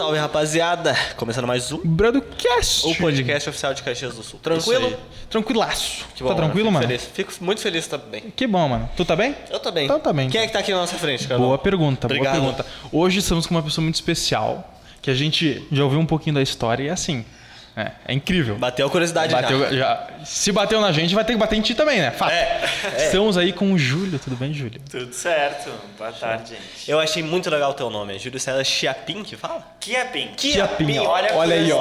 [0.00, 0.96] Salve rapaziada!
[1.14, 2.86] Começando mais um Broadcast.
[2.86, 4.40] o podcast oficial de Caxias do Sul.
[4.42, 4.96] Tranquilo?
[5.28, 6.06] Tranquilaço.
[6.14, 6.86] Que bom, tá tranquilo, fico mano?
[6.86, 7.04] Feliz.
[7.12, 8.32] Fico muito feliz também.
[8.34, 8.88] Que bom, mano.
[8.96, 9.36] Tu tá bem?
[9.50, 9.84] Eu tô bem.
[9.84, 10.42] Então tá bem, Quem então.
[10.44, 11.38] é que tá aqui na nossa frente, cara?
[11.38, 12.40] Boa pergunta, Obrigado.
[12.40, 12.66] boa pergunta.
[12.90, 16.40] Hoje estamos com uma pessoa muito especial, que a gente já ouviu um pouquinho da
[16.40, 17.22] história e é assim.
[17.76, 18.56] É, é incrível.
[18.56, 19.72] Bateu a curiosidade Bateu, já.
[19.72, 22.10] já- Se bateu na gente, vai ter que bater em ti também, né?
[22.10, 22.32] Fato.
[22.32, 23.04] É, é.
[23.06, 24.18] Estamos aí com o Júlio.
[24.18, 24.80] Tudo bem, Júlio?
[24.90, 25.70] Tudo certo.
[25.96, 26.90] Boa tarde, gente.
[26.90, 28.16] Eu achei muito legal o teu nome.
[28.16, 29.64] É Júlio César Chiapim que fala?
[30.36, 31.08] Kiapim, ó.
[31.10, 31.80] Olha a Olha aí, ó.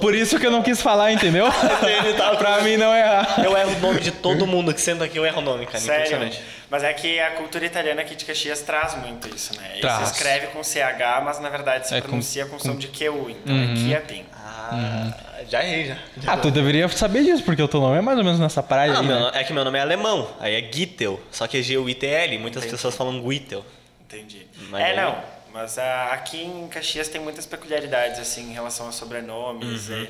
[0.00, 1.46] Por isso que eu não quis falar, entendeu?
[2.38, 3.40] pra mim não errar.
[3.44, 5.78] Eu erro o nome de todo mundo que senta aqui, eu erro o nome, cara.
[5.78, 5.96] Sério.
[6.06, 6.42] Impressionante.
[6.70, 9.68] Mas é que a cultura italiana aqui de Caxias traz muito isso, né?
[9.74, 10.08] Ele Traz.
[10.08, 12.88] se escreve com CH, mas na verdade se É com- pronuncia com, som com- de
[12.88, 13.30] QU.
[13.30, 14.24] Então é Kiapim.
[14.34, 15.12] Ah,
[15.48, 15.96] já errei, já.
[16.20, 16.32] já.
[16.32, 18.92] Ah, tu deveria saber disso, porque o teu nome é mais ou menos nessa praia
[18.92, 19.30] Ah, aí, meu- né?
[19.34, 22.74] é que meu nome é alemão, aí é Gittel, só que é G-U-I-T-L, muitas Entendi.
[22.76, 23.64] pessoas falam Guitel.
[24.08, 24.46] Entendi.
[24.70, 25.16] Mas é, aí- não.
[25.54, 29.88] Mas ah, aqui em Caxias tem muitas peculiaridades, assim, em relação a sobrenomes.
[29.88, 30.02] Uhum.
[30.02, 30.08] e-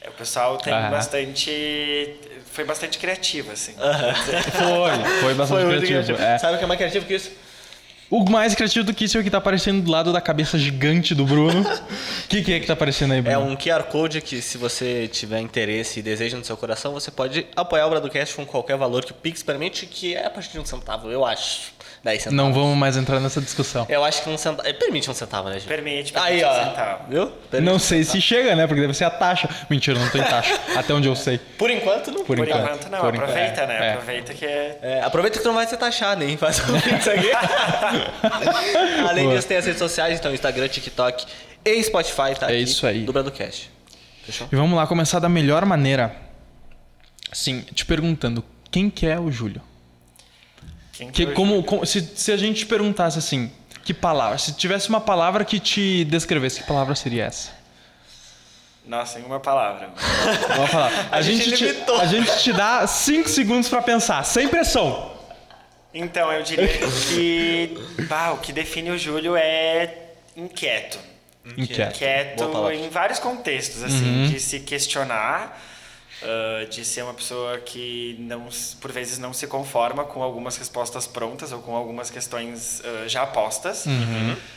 [0.00, 0.90] é, o pessoal tem Aham.
[0.90, 2.16] bastante...
[2.52, 3.72] Foi bastante criativo, assim.
[3.78, 5.86] Foi, foi bastante Foi criativo.
[6.16, 6.22] criativo.
[6.22, 6.38] é.
[6.38, 7.30] Sabe o que é mais criativo que isso?
[8.10, 10.58] O mais criativo do que isso é o que tá aparecendo do lado da cabeça
[10.58, 11.62] gigante do Bruno.
[11.62, 11.82] O
[12.28, 13.34] que, que é que tá aparecendo aí, Bruno?
[13.34, 17.10] É um QR Code que, se você tiver interesse e desejo no seu coração, você
[17.10, 20.50] pode apoiar o Bradocast com qualquer valor que o Pix permite, que é a partir
[20.52, 21.72] de um centavo, eu acho.
[22.04, 22.36] 10 centavos.
[22.36, 23.86] Não vamos mais entrar nessa discussão.
[23.88, 24.68] Eu acho que um centavo.
[24.74, 25.66] Permite um centavo, né, gente?
[25.66, 26.50] Permite, Aí, permite ó.
[26.52, 27.04] um centavo.
[27.08, 27.26] Viu?
[27.50, 28.66] Permite Não um sei se chega, né?
[28.66, 29.48] Porque deve ser a taxa.
[29.70, 30.60] Mentira, não tem taxa.
[30.76, 31.38] Até onde eu sei.
[31.38, 32.18] Por enquanto, não.
[32.24, 32.62] Por Por enquanto.
[32.62, 33.86] enquanto não, Por enquanto, aproveita, é, né?
[33.86, 33.92] é.
[33.92, 34.78] Aproveita que é...
[34.82, 36.36] É, aproveita que tu não vai ser taxado, hein?
[36.36, 37.30] Faz um Pix aqui.
[39.08, 39.36] Além Boa.
[39.36, 41.24] disso, tem as redes sociais, então Instagram, TikTok
[41.64, 42.46] e Spotify, tá?
[42.50, 43.00] É aqui, isso aí.
[43.04, 43.70] Do Bradocast.
[44.24, 44.46] Fechou?
[44.52, 46.14] E vamos lá começar da melhor maneira.
[47.32, 49.62] Assim, te perguntando, quem que é o Júlio?
[50.96, 53.50] Quem Que, que é como, como- se, se a gente te perguntasse assim,
[53.84, 54.38] que palavra?
[54.38, 57.50] Se tivesse uma palavra que te descrevesse, que palavra seria essa?
[58.86, 59.90] Nossa, em uma palavra.
[60.54, 60.92] Vamos falar.
[61.10, 65.12] A, A gente gente, te, a gente te dá 5 segundos pra pensar, sem pressão.
[65.92, 67.78] Então, eu diria que
[68.08, 69.94] bah, o que define o Júlio é
[70.36, 70.98] inquieto.
[71.56, 71.94] Inquieto.
[71.96, 72.74] Inquieto palavra.
[72.74, 75.58] em vários contextos, assim, de se questionar,
[76.24, 78.48] ah, de ser uma pessoa que não,
[78.80, 83.26] por vezes não se conforma com algumas respostas prontas ou com algumas questões ah, já
[83.26, 83.84] postas.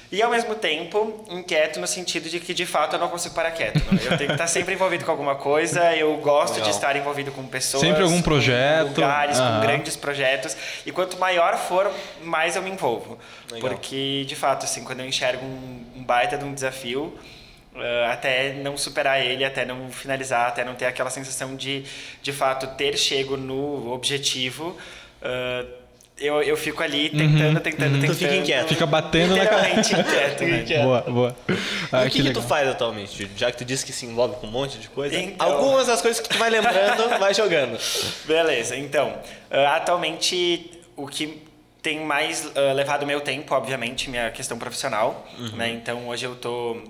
[0.09, 3.51] E ao mesmo tempo, inquieto no sentido de que de fato eu não consigo parar
[3.51, 3.75] quieto.
[3.91, 3.99] né?
[4.05, 6.69] Eu tenho que estar sempre envolvido com alguma coisa, eu gosto Legal.
[6.69, 7.81] de estar envolvido com pessoas.
[7.81, 8.87] Sempre algum com projeto.
[8.87, 9.55] lugares, Aham.
[9.59, 10.55] com grandes projetos.
[10.85, 11.91] E quanto maior for,
[12.23, 13.17] mais eu me envolvo.
[13.51, 13.69] Legal.
[13.69, 17.13] Porque, de fato, assim, quando eu enxergo um, um baita de um desafio,
[17.79, 21.83] eh, até não superar ele, até não finalizar, até não ter aquela sensação de,
[22.21, 24.77] de fato, ter chego no objetivo,
[25.21, 25.65] eh,
[26.19, 28.07] eu, eu fico ali tentando, tentando, tentando.
[28.07, 28.67] Tu fica inquieto.
[28.69, 30.61] Fica batendo na Literalmente inquieto, né?
[30.61, 30.83] Inquieto.
[30.83, 31.37] Boa, boa.
[31.91, 32.43] Ah, e o que, que tu legal.
[32.43, 33.37] faz atualmente, Júlio?
[33.37, 35.47] Já que tu disse que se envolve com um monte de coisa, Então.
[35.47, 37.77] algumas das coisas que tu vai lembrando, vai jogando.
[38.25, 39.13] Beleza, então,
[39.51, 41.43] ah, atualmente o que
[41.83, 45.69] tem mais ah, levado meu tempo, obviamente, minha questão profissional, né?
[45.69, 46.81] Então, hoje eu tô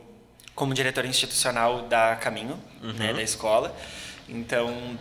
[0.58, 3.74] como diretor institucional da Caminho, né, da escola.
[4.28, 4.98] Então,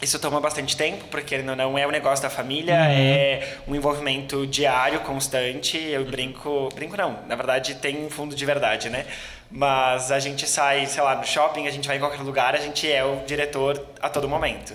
[0.00, 4.46] isso toma bastante tempo, porque não, não é um negócio da família, é um envolvimento
[4.46, 5.76] diário, constante.
[5.76, 9.06] Eu brinco, brinco não, na verdade tem um fundo de verdade, né?
[9.50, 12.60] Mas a gente sai, sei lá, no shopping, a gente vai em qualquer lugar, a
[12.60, 14.72] gente é o diretor a todo momento,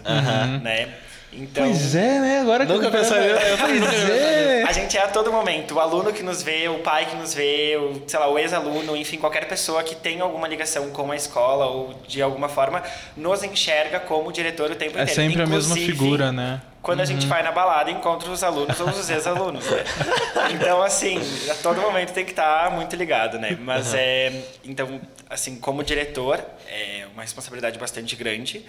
[0.61, 0.93] né?
[1.34, 2.40] Então, Pois é, né?
[2.42, 3.14] Agora que Nunca nisso.
[3.16, 4.64] Eu Pois é.
[4.64, 5.75] a gente é a todo momento.
[5.75, 8.97] O aluno que nos vê, o pai que nos vê, o, sei lá, o ex-aluno,
[8.97, 12.84] enfim, qualquer pessoa que tem alguma ligação com a escola ou de alguma forma
[13.16, 15.22] nos enxerga como diretor o tempo É inteiro.
[15.22, 16.62] sempre a mesma Inclusive, figura, né?
[16.81, 19.84] Quando a gente vai na balada, encontra os alunos ou os ex-alunos, né?
[20.52, 21.19] Então, assim,
[21.50, 23.58] a todo momento tem que estar muito ligado, né?
[23.62, 24.44] Mas é...
[24.66, 25.00] Então,
[25.30, 28.66] assim, como diretor, é uma responsabilidade bastante grande,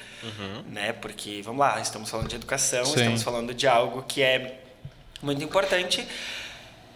[0.69, 0.93] né?
[0.93, 2.97] Porque, vamos lá, estamos falando de educação, Sim.
[2.97, 4.59] estamos falando de algo que é
[5.23, 6.07] muito importante,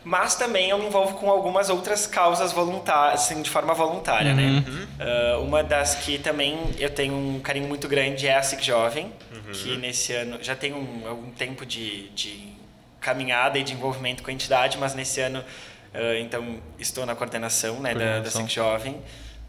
[0.06, 4.64] mas também eu me envolvo com algumas outras causas voluntárias, assim, de forma voluntária, né?
[5.00, 9.12] Ah, uma das que também eu tenho um carinho muito grande é a SIC Jovem,
[9.52, 12.54] que nesse ano já tem um, algum tempo de, de
[13.00, 15.44] caminhada e de envolvimento com a entidade, mas nesse ano,
[15.92, 18.30] ah, então, estou na coordenação, né, da, da.
[18.30, 19.02] SIC Jovem,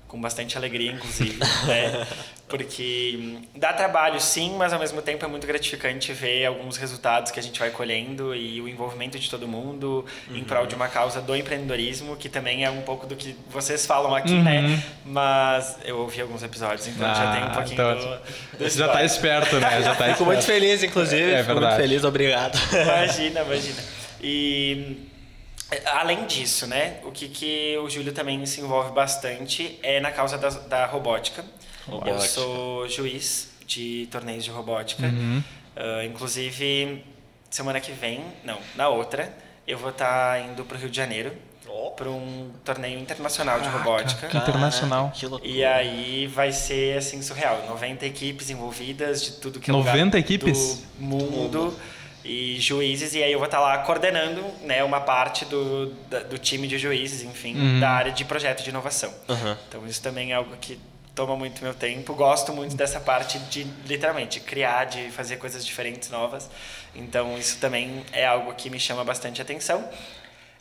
[0.08, 1.38] com bastante alegria, inclusive,
[1.68, 2.08] né?
[2.48, 7.30] Porque hum, dá trabalho, sim, mas ao mesmo tempo é muito gratificante ver alguns resultados
[7.30, 10.88] que a gente vai colhendo e o envolvimento de todo mundo em prol de uma
[10.88, 14.82] causa do empreendedorismo, que também é um pouco do que vocês falam aqui, né?
[15.06, 18.88] Mas eu ouvi alguns episódios, então já tem um pouquinho então, do, do Você já
[18.88, 19.82] tá esperto, né?
[19.82, 21.32] Já tá Fico muito feliz, inclusive.
[21.32, 21.82] É Fico muito verdade.
[21.82, 22.58] feliz, obrigado.
[22.72, 23.84] Imagina, imagina.
[24.22, 25.07] E
[25.86, 30.38] Além disso, né, o que, que o Júlio também se envolve bastante é na causa
[30.38, 31.44] da, da robótica.
[31.86, 32.16] Robótica.
[32.16, 35.06] Eu sou juiz de torneios de robótica.
[35.08, 35.44] Uhum.
[35.76, 37.04] Uh, inclusive,
[37.50, 39.32] semana que vem, não, na outra,
[39.68, 41.34] eu vou estar indo para o Rio de Janeiro
[41.70, 41.92] Oh.
[41.92, 44.28] para um torneio internacional de robótica.
[44.28, 45.12] que internacional.
[45.14, 45.28] Que.
[45.44, 50.20] E aí vai ser assim surreal, 90 equipes envolvidas de tudo que é 90 lugar
[50.20, 50.86] equipes?
[50.98, 51.78] do mundo
[52.28, 56.38] e juízes e aí eu vou estar lá coordenando, né, uma parte do, da- do
[56.38, 57.80] time de juízes, enfim, Uhum.
[57.80, 59.14] da área de projeto de inovação.
[59.30, 59.58] Aham.
[59.70, 60.78] Então isso também é algo que
[61.16, 62.14] toma muito meu tempo.
[62.14, 66.48] Gosto muito dessa parte de literalmente criar, de fazer coisas diferentes, novas.
[66.94, 69.88] Então isso também é algo que me chama bastante atenção.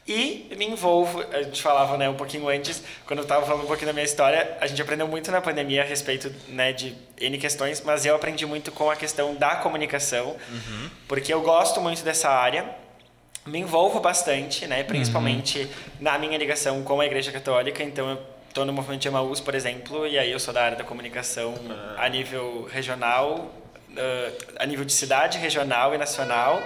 [0.08, 3.66] E me envolvo, a gente falava né, um pouquinho antes, quando eu estava falando um
[3.66, 7.36] pouquinho da minha história, a gente aprendeu muito na pandemia a respeito né, de N
[7.38, 10.36] questões, mas eu aprendi muito com a questão da comunicação,
[11.08, 12.70] porque eu gosto muito dessa área,
[13.44, 15.68] me envolvo bastante, né, principalmente
[16.00, 18.18] na minha ligação com a Igreja Católica, então eu
[18.48, 21.52] estou no movimento de Emaús, por exemplo, e aí eu sou da área da comunicação
[21.96, 23.52] a nível regional,
[23.96, 26.62] eh, a nível de cidade, regional e nacional.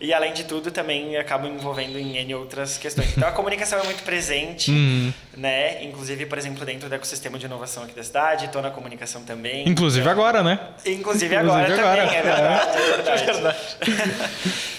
[0.00, 3.14] E além de tudo, também acabo me envolvendo em N outras questões.
[3.14, 5.12] Então a comunicação é muito presente, Uhum.
[5.36, 5.84] né?
[5.84, 9.68] Inclusive, por exemplo, dentro do ecossistema de inovação aqui da cidade, estou na comunicação também.
[9.68, 10.58] Inclusive agora, né?
[10.86, 12.16] Inclusive agora Inclusive também, agora.
[12.16, 12.78] é verdade.
[13.10, 13.58] É verdade.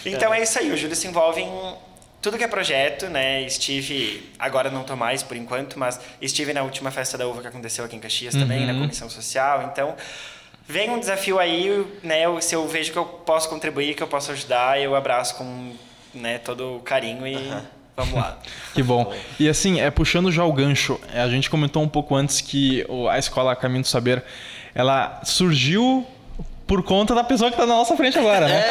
[0.05, 1.75] então é isso aí, o Júlio se envolve em
[2.21, 3.41] tudo que é projeto, né?
[3.43, 7.47] Estive, agora não tô mais por enquanto, mas estive na última festa da uva que
[7.47, 9.69] aconteceu aqui em Caxias também, na comissão social.
[9.71, 9.95] Então,
[10.67, 12.23] vem um desafio aí, né?
[12.41, 15.73] Se eu vejo que eu posso contribuir, que eu posso ajudar, eu abraço com
[16.13, 17.35] né, todo o carinho e
[17.95, 18.37] vamos lá.
[18.73, 19.13] Que bom.
[19.37, 23.19] E assim, é puxando já o gancho, a gente comentou um pouco antes que a
[23.19, 24.23] escola Caminho do Saber,
[24.73, 26.07] ela surgiu
[26.71, 28.63] por conta da pessoa que está na nossa frente agora, né?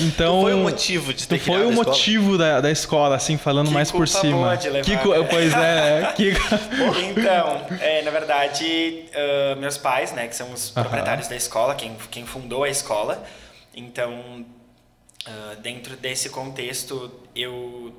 [0.00, 1.84] Então, Tu foi o motivo de ter tu foi o escola?
[1.90, 4.38] motivo da, da escola, assim, falando Que mais por cima.
[4.38, 5.26] boa de levar, que, cu- né?
[5.28, 6.12] pois é, né?
[6.16, 6.32] que
[7.12, 10.84] Então, é, na verdade, ah, meus pais, né, que são os Aham.
[10.84, 13.22] proprietários da escola, quem, quem fundou a escola.
[13.74, 14.46] Então,
[15.26, 17.92] ah, dentro desse contexto, eu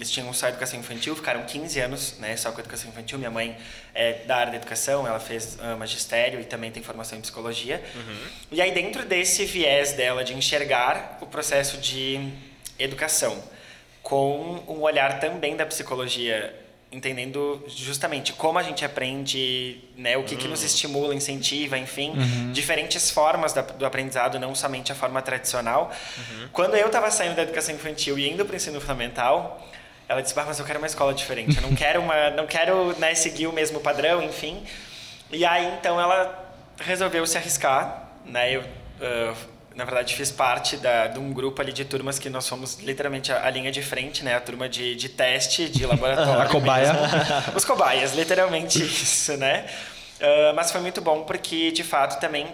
[0.00, 3.18] eles tinham só educação infantil, ficaram 15 anos, né, só com educação infantil.
[3.18, 3.54] Minha mãe
[3.94, 7.82] é da área da educação, ela fez ah, magistério e também tem formação em psicologia.
[8.50, 12.18] E aí dentro desse viés dela de enxergar o processo de
[12.78, 13.44] educação
[14.02, 16.58] com um olhar também da psicologia,
[16.90, 22.14] entendendo justamente como a gente aprende, né, o que, que nos estimula, incentiva, enfim,
[22.54, 25.92] diferentes formas da- do aprendizado, não somente a forma tradicional.
[26.54, 29.62] Quando eu estava saindo da educação infantil e indo para o ensino fundamental,
[30.10, 31.56] ela disse: "Bah, mas eu quero uma escola diferente.
[31.56, 34.62] Eu não quero uma, não quero né, seguir o mesmo padrão, enfim."
[35.32, 38.56] E aí então ela resolveu se arriscar, né?
[38.56, 38.64] Eu
[39.00, 39.34] ah,
[39.74, 43.32] na verdade fiz parte da, de um grupo ali de turmas que nós fomos literalmente
[43.32, 44.34] a, a linha de frente, né?
[44.34, 46.40] A turma de, de teste, de laboratório.
[46.42, 46.92] A cobaia.
[46.92, 47.56] mesmo.
[47.56, 49.66] Os cobaias, literalmente isso, né?
[50.20, 52.46] Ah, mas foi muito bom porque de fato também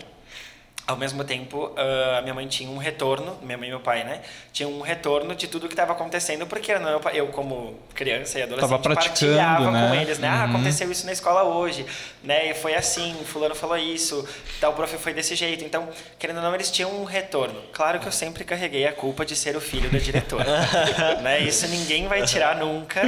[0.87, 4.21] ao mesmo tempo, ah, minha mãe tinha um retorno, minha mãe e meu pai, né?
[4.53, 8.71] Tinha um retorno de tudo que estava acontecendo, porque não, eu, como criança e adolescente,
[8.71, 9.89] Tava praticando, partilhava né?
[9.89, 10.29] com eles, né?
[10.29, 10.51] Ah, Uhum.
[10.51, 11.85] aconteceu isso na escola hoje,
[12.23, 12.51] né?
[12.51, 14.27] E foi assim, fulano falou isso,
[14.61, 15.65] tal prof foi desse jeito.
[15.65, 15.89] Então,
[16.19, 17.61] querendo ou não, eles tinham um retorno.
[17.73, 20.47] Claro que eu sempre carreguei a culpa de ser o filho da diretora,
[21.21, 21.41] né?
[21.41, 23.03] Isso ninguém vai tirar nunca.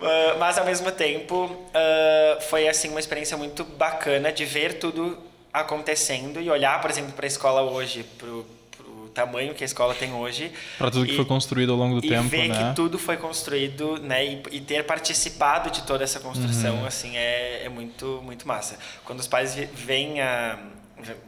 [0.00, 5.18] Ah, mas ao mesmo tempo ah, foi assim uma experiência muito bacana de ver tudo
[5.52, 9.94] acontecendo e olhar, por exemplo, para a escola hoje, pro, pro tamanho que a escola
[9.94, 10.50] tem hoje.
[10.78, 12.54] Para tudo que E- foi construído ao longo do e tempo, ver né?
[12.70, 16.86] que tudo foi construído, né, e, e ter participado de toda essa construção, Uhum.
[16.86, 18.78] assim, é, é muito, muito massa.
[19.04, 20.58] Quando os pais vêm a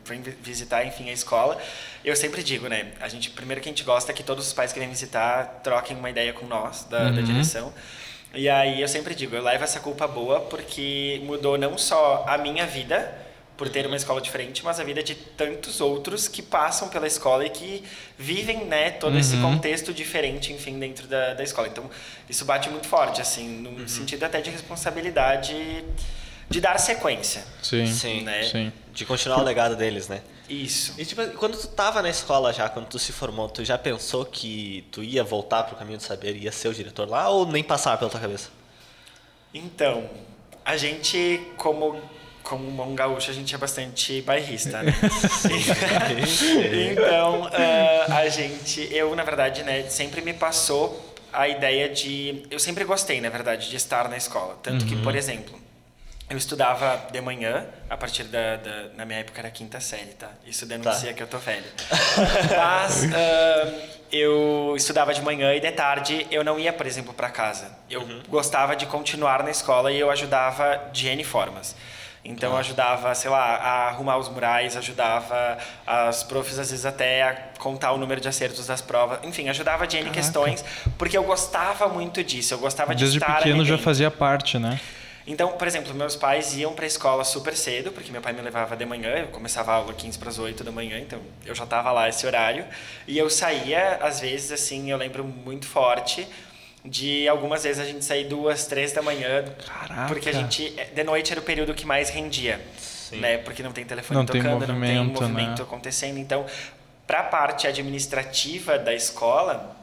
[0.04, 1.59] vi- visitar, enfim, a escola,
[2.04, 4.52] eu sempre digo, né, a gente primeiro que a gente gosta é que todos os
[4.52, 7.23] pais que vêm visitar troquem uma ideia com nós da, da Uhum.
[7.23, 7.75] direção.
[8.33, 12.37] E aí eu sempre digo, eu levo essa culpa boa porque mudou não só a
[12.38, 13.16] minha vida
[13.56, 17.46] por ter uma escola diferente, mas a vida de tantos outros que passam pela escola
[17.46, 17.84] e que
[18.18, 19.42] vivem, né, todo esse Uhum.
[19.42, 21.68] contexto diferente, enfim, dentro da, da escola.
[21.68, 21.88] Então,
[22.28, 23.88] isso bate muito forte, assim, no Uhum.
[23.88, 25.84] sentido até de responsabilidade
[26.50, 27.44] de dar sequência.
[27.62, 28.42] Sim, Sim, né?
[28.42, 28.73] sim.
[28.92, 30.20] De continuar o legado deles, né?
[30.49, 30.94] Isso.
[30.99, 34.25] E tipo, quando tu tava na escola já, quando tu se formou, tu já pensou
[34.26, 37.62] que tu ia voltar pro caminho do saber, ia ser o diretor lá ou nem
[37.64, 38.50] passar pela tua cabeça?
[39.54, 40.08] Então,
[40.64, 42.00] a gente, como,
[42.44, 44.94] como um bom gaúcho, a gente é bastante bairrista, né?
[46.92, 52.44] então, ah, a gente, eu, na verdade, né, sempre me passou a ideia de.
[52.50, 54.56] Eu sempre gostei, na verdade, de estar na escola.
[54.62, 55.58] Tanto que, por exemplo,
[56.30, 58.88] eu estudava de manhã, a partir da, da.
[58.94, 60.30] Na minha época era quinta série, tá?
[60.46, 61.14] Isso denuncia Tá.
[61.14, 61.64] que eu tô velho.
[62.56, 63.04] Mas.
[63.12, 67.66] ah, eu estudava de manhã e de tarde eu não ia, por exemplo, para casa.
[67.90, 68.22] Eu uhum.
[68.28, 71.74] gostava de continuar na escola e eu ajudava de N formas.
[72.25, 77.23] Então eu ajudava, sei lá, a arrumar os murais, ajudava as profs às vezes até
[77.23, 79.19] a contar o número de acertos das provas.
[79.23, 80.21] Enfim, ajudava de N Caraca.
[80.21, 80.64] questões,
[80.97, 82.54] porque eu gostava muito disso.
[82.54, 84.81] Eu gostava Desde de estar Desde pequeno já fazia parte, né?
[85.26, 88.43] Então, por exemplo, meus pais iam para a escola super cedo, porque meu pai me
[88.43, 91.54] levava de manhã, eu começava a aula 15 para as 8 da manhã, então eu
[91.54, 92.64] já estava lá esse horário.
[93.07, 96.28] E eu saía, às vezes, assim, eu lembro muito forte,
[96.85, 99.45] de algumas vezes a gente sair duas, três da manhã.
[99.67, 100.07] Caraca.
[100.07, 102.61] Porque a gente, de noite era o período que mais rendia.
[102.76, 103.21] Sim.
[103.21, 103.38] Né?
[103.38, 105.64] Porque não tem telefone não tocando, tem não tem movimento né?
[105.64, 106.19] acontecendo.
[106.19, 106.45] Então,
[107.07, 109.75] para a parte administrativa da escola,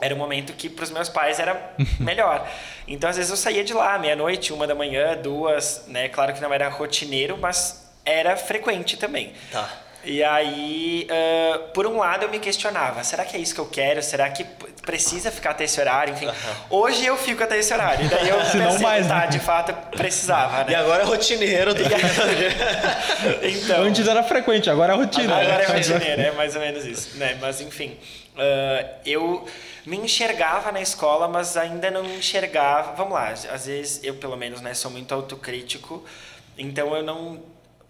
[0.00, 2.46] era um momento que para os meus pais era melhor.
[2.86, 6.08] Então, às vezes eu saía de lá, meia-noite, uma da manhã, duas, né?
[6.08, 9.32] Claro que não era rotineiro, mas era frequente também.
[9.50, 9.70] Tá.
[10.04, 13.66] E aí, uh, por um lado, eu me questionava: será que é isso que eu
[13.66, 14.02] quero?
[14.02, 14.44] Será que
[14.82, 16.14] precisa ficar até esse horário?
[16.14, 16.28] Enfim,
[16.68, 18.06] hoje eu fico até esse horário.
[18.06, 19.26] E daí eu Se não mais, tá, né?
[19.28, 20.64] de fato, precisava.
[20.64, 20.72] Né?
[20.72, 21.72] E agora é rotineiro.
[21.72, 21.82] Do...
[23.42, 25.36] então, Antes era frequente, agora é rotina.
[25.36, 27.16] Agora é rotineiro, é mais ou menos isso.
[27.16, 27.38] Né?
[27.40, 27.96] Mas, enfim,
[28.34, 29.46] uh, eu
[29.86, 32.92] me enxergava na escola, mas ainda não enxergava.
[32.96, 36.04] Vamos lá, às vezes eu, pelo menos, né, sou muito autocrítico,
[36.56, 37.40] então eu não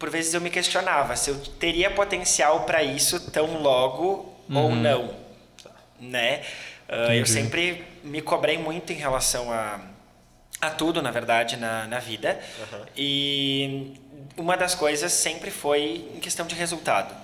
[0.02, 4.56] por vezes eu me questionava se eu teria potencial para isso tão logo uhum.
[4.56, 5.14] ou não,
[6.00, 6.42] né?
[6.88, 9.78] Uh, eu sempre me cobrei muito em relação a,
[10.60, 12.40] a tudo, na verdade, na, na vida.
[12.58, 12.84] Uhum.
[12.96, 13.94] E
[14.36, 17.14] uma das coisas sempre foi em questão de resultado.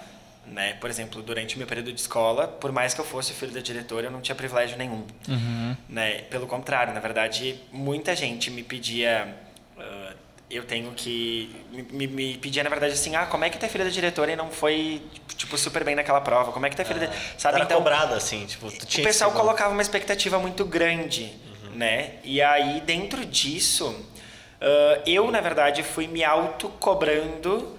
[0.47, 0.75] Né?
[0.75, 3.61] Por exemplo, durante o meu período de escola, por mais que eu fosse filho da
[3.61, 5.05] diretora, eu não tinha privilégio nenhum.
[5.27, 5.77] Uhum.
[5.89, 6.23] Né?
[6.31, 9.35] Pelo contrário, na verdade, muita gente me pedia
[9.77, 10.08] uh,
[10.51, 11.55] eu tenho que.
[11.91, 14.33] Me, me pedia, na verdade, assim, ah, como é que tu é filha da diretora
[14.33, 15.03] e não foi,
[15.37, 16.53] tipo, super bem naquela prova?
[16.53, 17.13] Como é que tu é filha é, da.
[17.37, 17.57] Sabe?
[17.57, 21.33] Era então, cobrado, assim, tipo, tu tinha O pessoal colocava uma expectativa muito grande,
[21.65, 21.77] uhum.
[21.77, 22.15] né?
[22.25, 27.77] E aí, dentro disso, uh, eu, na verdade, fui me auto-cobrando.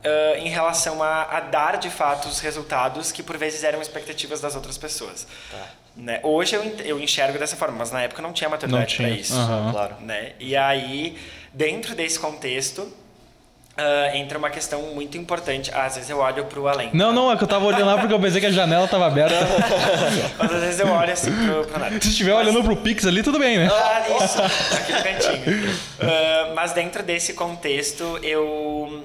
[0.00, 4.40] Uh, em relação a, a, dar de fato os resultados que por vezes eram expectativas
[4.40, 5.26] das outras pessoas.
[5.50, 5.66] Tá.
[5.94, 6.20] Né?
[6.22, 9.34] Hoje eu, eu enxergo dessa forma, mas na época não tinha maturidade para isso.
[9.34, 9.72] Uhum.
[9.72, 9.96] Claro.
[10.00, 10.32] Né?
[10.40, 11.18] E aí
[11.52, 15.70] Dentro desse contexto, uh, entra uma questão muito importante.
[15.74, 16.90] Ah, às vezes eu olho para o além.
[16.92, 19.06] Não, não, é que eu tava olhando lá porque eu pensei que a janela estava
[19.06, 19.34] aberta.
[20.38, 22.00] Mas às vezes eu olho assim para o nada.
[22.00, 22.46] Se estiver mas...
[22.46, 23.68] olhando para o Pix ali, tudo bem, né?
[23.72, 24.42] Ah, isso,
[24.76, 25.70] aqui no cantinho.
[25.70, 29.04] Uh, mas dentro desse contexto, eu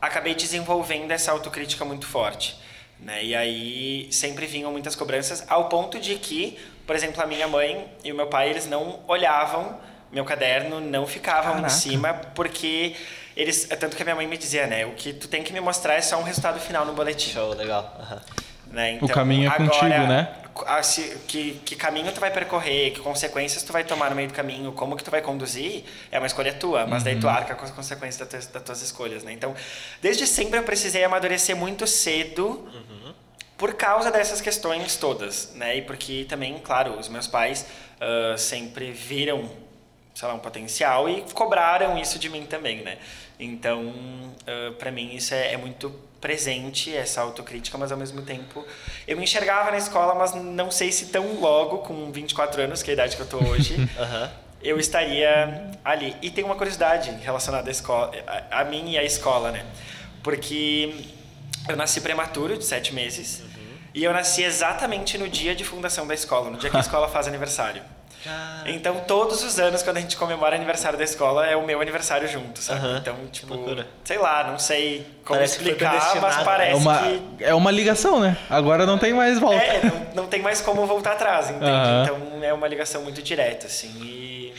[0.00, 2.56] acabei desenvolvendo essa autocrítica muito forte.
[2.98, 3.24] Né?
[3.24, 7.86] E aí sempre vinham muitas cobranças, ao ponto de que, por exemplo, a minha mãe
[8.04, 9.78] e o meu pai, eles não olhavam
[10.12, 11.66] meu caderno não ficava Caraca.
[11.66, 12.94] em cima porque
[13.36, 15.60] eles tanto que a minha mãe me dizia né o que tu tem que me
[15.60, 18.72] mostrar é só um resultado final no boletim show legal uhum.
[18.72, 18.92] né?
[18.92, 20.28] então, o caminho é agora, contigo né
[20.66, 24.28] a, se, que, que caminho tu vai percorrer que consequências tu vai tomar no meio
[24.28, 27.04] do caminho como que tu vai conduzir é uma escolha tua mas uhum.
[27.04, 27.32] daí tu uhum.
[27.32, 29.54] arca com as consequências das tuas, das tuas escolhas né então
[30.02, 33.14] desde sempre eu precisei amadurecer muito cedo uhum.
[33.56, 37.64] por causa dessas questões todas né e porque também claro os meus pais
[38.00, 39.69] uh, sempre viram
[40.20, 42.98] sei lá, um potencial e cobraram isso de mim também, né?
[43.38, 48.62] Então, uh, para mim isso é, é, muito presente essa autocrítica, mas ao mesmo tempo
[49.08, 52.90] eu me enxergava na escola, mas não sei se tão logo com 24 anos, que
[52.90, 54.28] é a idade que eu tô hoje, uhum.
[54.62, 56.14] eu estaria ali.
[56.20, 58.12] E tem uma curiosidade relacionada à escola,
[58.50, 59.64] a, a mim e à escola, né?
[60.22, 60.94] Porque
[61.66, 63.76] eu nasci prematuro, de sete meses, uhum.
[63.94, 67.08] e eu nasci exatamente no dia de fundação da escola, no dia que a escola
[67.08, 67.82] faz aniversário.
[68.66, 72.28] Então, todos os anos, quando a gente comemora aniversário da escola, é o meu aniversário
[72.28, 72.86] junto, sabe?
[72.86, 72.96] Uhum.
[72.98, 73.54] Então, tipo,
[74.04, 77.44] sei lá, não sei como parece explicar, mas parece é uma, que.
[77.44, 78.36] É uma ligação, né?
[78.48, 79.56] Agora não tem mais volta.
[79.56, 81.64] É, não, não tem mais como voltar atrás, entende?
[81.64, 82.02] Uhum.
[82.02, 83.88] Então, é uma ligação muito direta, assim.
[84.02, 84.54] E.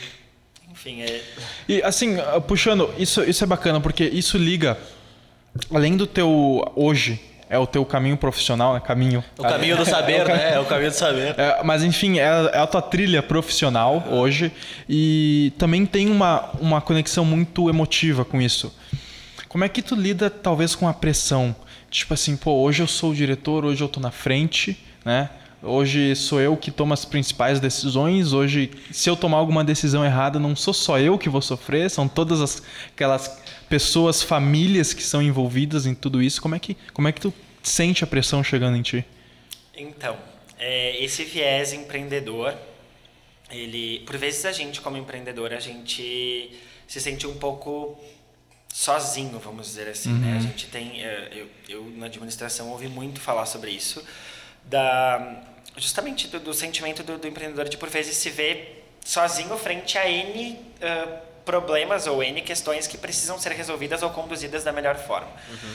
[0.70, 1.20] Enfim, é.
[1.68, 2.16] E, assim,
[2.48, 4.76] puxando, isso, isso é bacana, porque isso liga,
[5.72, 8.80] além do teu hoje é o teu caminho profissional, né?
[8.80, 9.22] Caminho.
[9.36, 10.54] O caminho do saber, é né?
[10.54, 11.38] É o caminho do saber.
[11.38, 14.50] É, mas enfim, é, é, a tua trilha profissional hoje
[14.88, 18.74] e também tem uma, uma conexão muito emotiva com isso.
[19.48, 21.54] Como é que tu lida talvez com a pressão?
[21.90, 25.28] Tipo assim, pô, hoje eu sou o diretor, hoje eu tô na frente, né?
[25.62, 28.32] Hoje sou eu que tomo as principais decisões.
[28.32, 32.08] Hoje, se eu tomar alguma decisão errada, não sou só eu que vou sofrer, são
[32.08, 36.42] todas as, aquelas pessoas, famílias que são envolvidas em tudo isso.
[36.42, 39.04] Como é que, como é que tu sente a pressão chegando em ti?
[39.72, 40.18] Então,
[40.58, 42.54] é, esse viés empreendedor,
[43.48, 46.50] ele, por vezes a gente como empreendedor, a gente
[46.88, 47.96] se sente um pouco
[48.68, 50.18] sozinho, vamos dizer assim, uhum.
[50.18, 50.32] né?
[50.32, 50.40] A uhum.
[50.40, 54.04] gente tem, é, eu, eu na administração ouvi muito falar sobre isso,
[54.64, 59.98] da justamente do, do sentimento do, do, empreendedor de por vezes se ver sozinho frente
[59.98, 64.96] a N uh, problemas ou N questões que precisam ser resolvidas ou conduzidas da melhor
[64.96, 65.30] forma.
[65.48, 65.74] Uhum.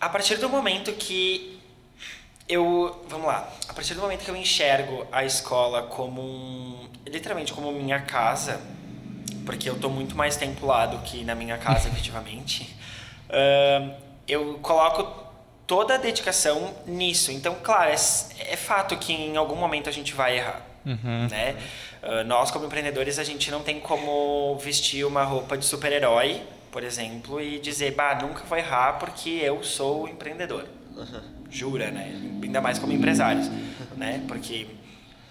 [0.00, 1.60] A partir do momento que
[2.48, 7.52] eu, vamos lá, a partir do momento que eu enxergo a escola como um, literalmente
[7.52, 8.60] como minha casa,
[9.46, 12.76] porque eu estou muito mais tempo lá do que na minha casa, efetivamente,
[13.28, 13.94] uh,
[14.26, 15.19] eu coloco
[15.70, 17.30] toda a dedicação nisso.
[17.30, 20.66] Então, claro, é, é, fato que em algum momento a gente vai errar.
[20.84, 21.28] Uhum.
[21.30, 21.54] Né?
[22.02, 26.82] Uh, nós, como empreendedores, a gente não tem como vestir uma roupa de super-herói, por
[26.82, 30.66] exemplo, e dizer, bah, nunca vou errar porque eu sou empreendedor.
[30.96, 31.20] Uhum.
[31.48, 32.20] Jura, né?
[32.42, 33.48] Ainda mais como empresários,
[33.96, 34.24] né?
[34.26, 34.66] Porque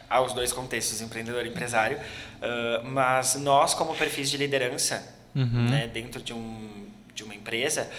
[0.09, 1.97] há os dois contextos, empreendedor e empresário.
[1.97, 5.05] Uh, mas nós, como perfis de liderança,
[5.35, 5.69] uhum.
[5.69, 7.89] né, dentro de, um, de uma empresa,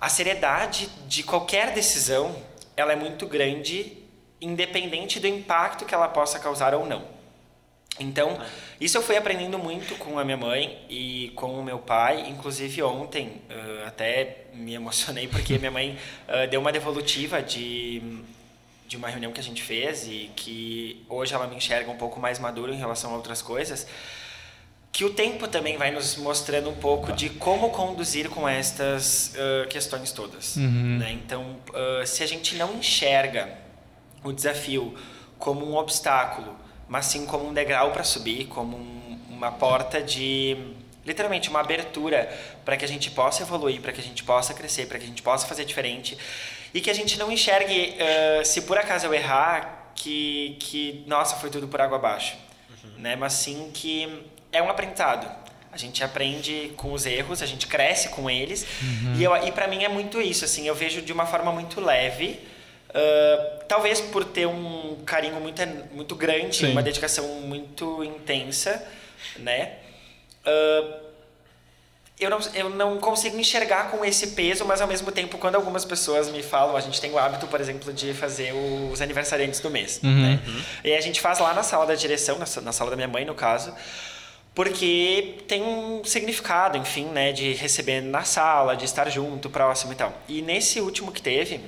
[0.00, 2.36] a seriedade de qualquer decisão
[2.76, 3.96] ela é muito grande,
[4.40, 7.18] independente do impacto que ela possa causar ou não.
[7.98, 8.40] Então,
[8.80, 12.28] isso eu fui aprendendo muito com a minha mãe e com o meu pai.
[12.28, 18.22] Inclusive, ontem, uh, até me emocionei porque minha mãe uh, deu uma devolutiva de,
[18.86, 22.20] de uma reunião que a gente fez e que hoje ela me enxerga um pouco
[22.20, 23.88] mais maduro em relação a outras coisas
[24.92, 29.68] que o tempo também vai nos mostrando um pouco de como conduzir com estas uh,
[29.68, 30.56] questões todas.
[30.56, 30.98] Uhum.
[30.98, 31.12] Né?
[31.12, 33.48] Então, uh, se a gente não enxerga
[34.24, 34.94] o desafio
[35.38, 36.56] como um obstáculo,
[36.88, 40.56] mas sim como um degrau para subir, como um, uma porta de
[41.04, 42.28] literalmente uma abertura
[42.64, 45.08] para que a gente possa evoluir, para que a gente possa crescer, para que a
[45.08, 46.18] gente possa fazer diferente
[46.74, 51.36] e que a gente não enxergue uh, se por acaso eu errar que que nossa
[51.36, 52.36] foi tudo por água abaixo,
[52.84, 52.98] uhum.
[52.98, 53.16] né?
[53.16, 55.28] Mas sim que é um aprendizado.
[55.70, 58.66] A gente aprende com os erros, a gente cresce com eles.
[58.82, 59.14] Uhum.
[59.16, 61.80] E, eu, e para mim é muito isso, assim, eu vejo de uma forma muito
[61.80, 62.40] leve.
[62.88, 65.60] Uh, talvez por ter um carinho muito,
[65.92, 66.72] muito grande, Sim.
[66.72, 68.82] uma dedicação muito intensa,
[69.36, 69.74] né?
[70.40, 71.08] Uh,
[72.18, 75.84] eu não, eu não consigo enxergar com esse peso, mas ao mesmo tempo, quando algumas
[75.84, 78.52] pessoas me falam, a gente tem o hábito, por exemplo, de fazer
[78.90, 80.00] os aniversariantes do mês.
[80.02, 80.22] Uhum.
[80.22, 80.40] Né?
[80.82, 83.24] E a gente faz lá na sala da direção, na, na sala da minha mãe,
[83.24, 83.72] no caso
[84.58, 89.94] porque tem um significado, enfim, né, de receber na sala, de estar junto, próximo e
[89.94, 90.12] tal.
[90.28, 91.60] E nesse último que teve,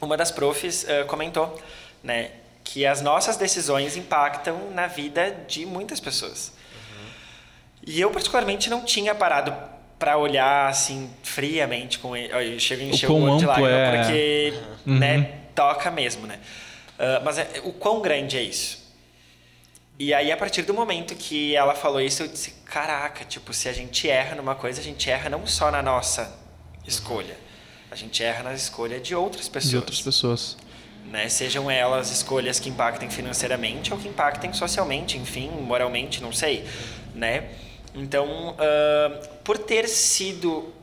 [0.00, 1.60] uma das profs uh, comentou,
[2.00, 2.30] né,
[2.62, 6.52] que as nossas decisões impactam na vida de muitas pessoas.
[6.72, 7.06] Uhum.
[7.88, 9.52] E eu particularmente não tinha parado
[9.98, 12.32] para olhar assim friamente com ele.
[12.32, 13.96] Eu chego a encher o, o olho de lágrima é...
[13.96, 14.54] porque,
[14.86, 14.96] uhum.
[14.96, 16.38] né, toca mesmo, né?
[17.00, 18.80] Uh, mas é, o quão grande é isso?
[20.04, 23.68] E aí, a partir do momento que ela falou isso, eu disse: caraca, tipo, se
[23.68, 26.36] a gente erra numa coisa, a gente erra não só na nossa
[26.84, 27.36] escolha,
[27.88, 29.70] a gente erra na escolha de outras pessoas.
[29.70, 30.56] De outras pessoas.
[31.04, 31.28] Né?
[31.28, 36.66] Sejam elas escolhas que impactem financeiramente ou que impactem socialmente, enfim, moralmente, não sei.
[37.14, 37.50] Né?
[37.94, 40.74] Então, uh, por ter sido,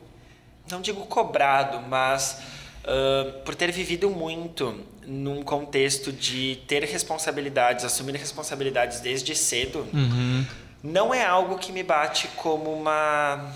[0.72, 2.42] não digo cobrado, mas
[2.84, 10.46] uh, por ter vivido muito num contexto de ter responsabilidades, assumir responsabilidades desde cedo, uhum.
[10.84, 13.54] não é algo que me bate como uma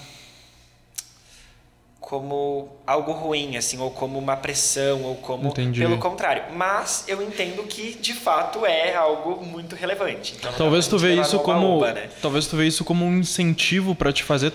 [2.03, 5.79] como algo ruim, assim, ou como uma pressão, ou como Entendi.
[5.79, 6.43] pelo contrário.
[6.53, 10.35] Mas eu entendo que de fato é algo muito relevante.
[10.37, 12.09] Então, talvez tu vê isso como, uba, né?
[12.21, 14.51] talvez tu vê isso como um incentivo para te fazer,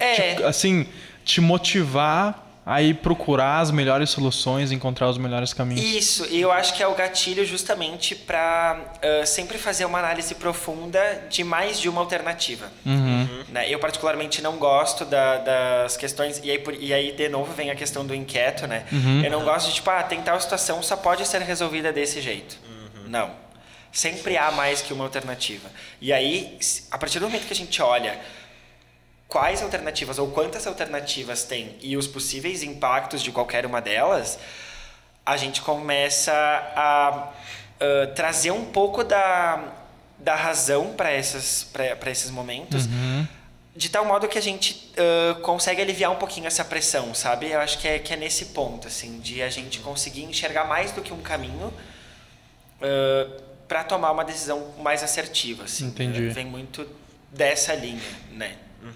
[0.00, 0.34] é.
[0.34, 0.86] te, assim,
[1.26, 5.82] te motivar aí procurar as melhores soluções, encontrar os melhores caminhos.
[5.82, 10.34] Isso, e eu acho que é o gatilho justamente para uh, sempre fazer uma análise
[10.34, 11.00] profunda
[11.30, 12.70] de mais de uma alternativa.
[12.84, 13.26] Uhum.
[13.48, 13.72] Né?
[13.72, 17.70] Eu particularmente não gosto da, das questões, e aí, por, e aí de novo vem
[17.70, 18.84] a questão do inquieto, né?
[18.92, 19.24] Uhum.
[19.24, 22.58] Eu não gosto de, tipo, ah, tem tal situação, só pode ser resolvida desse jeito.
[22.68, 23.08] Uhum.
[23.08, 23.30] Não.
[23.90, 25.70] Sempre há mais que uma alternativa.
[26.02, 26.58] E aí,
[26.90, 28.18] a partir do momento que a gente olha
[29.28, 34.38] quais alternativas ou quantas alternativas tem e os possíveis impactos de qualquer uma delas,
[35.24, 37.30] a gente começa a
[37.78, 39.74] uh, trazer um pouco da,
[40.18, 42.86] da razão para esses momentos.
[42.86, 43.26] Uhum.
[43.76, 47.50] De tal modo que a gente uh, consegue aliviar um pouquinho essa pressão, sabe?
[47.50, 50.90] Eu acho que é, que é nesse ponto, assim, de a gente conseguir enxergar mais
[50.90, 55.64] do que um caminho uh, para tomar uma decisão mais assertiva.
[55.64, 56.28] Assim, Entendi.
[56.30, 56.88] Vem muito
[57.32, 58.00] dessa linha,
[58.32, 58.52] né?
[58.82, 58.90] Uhum.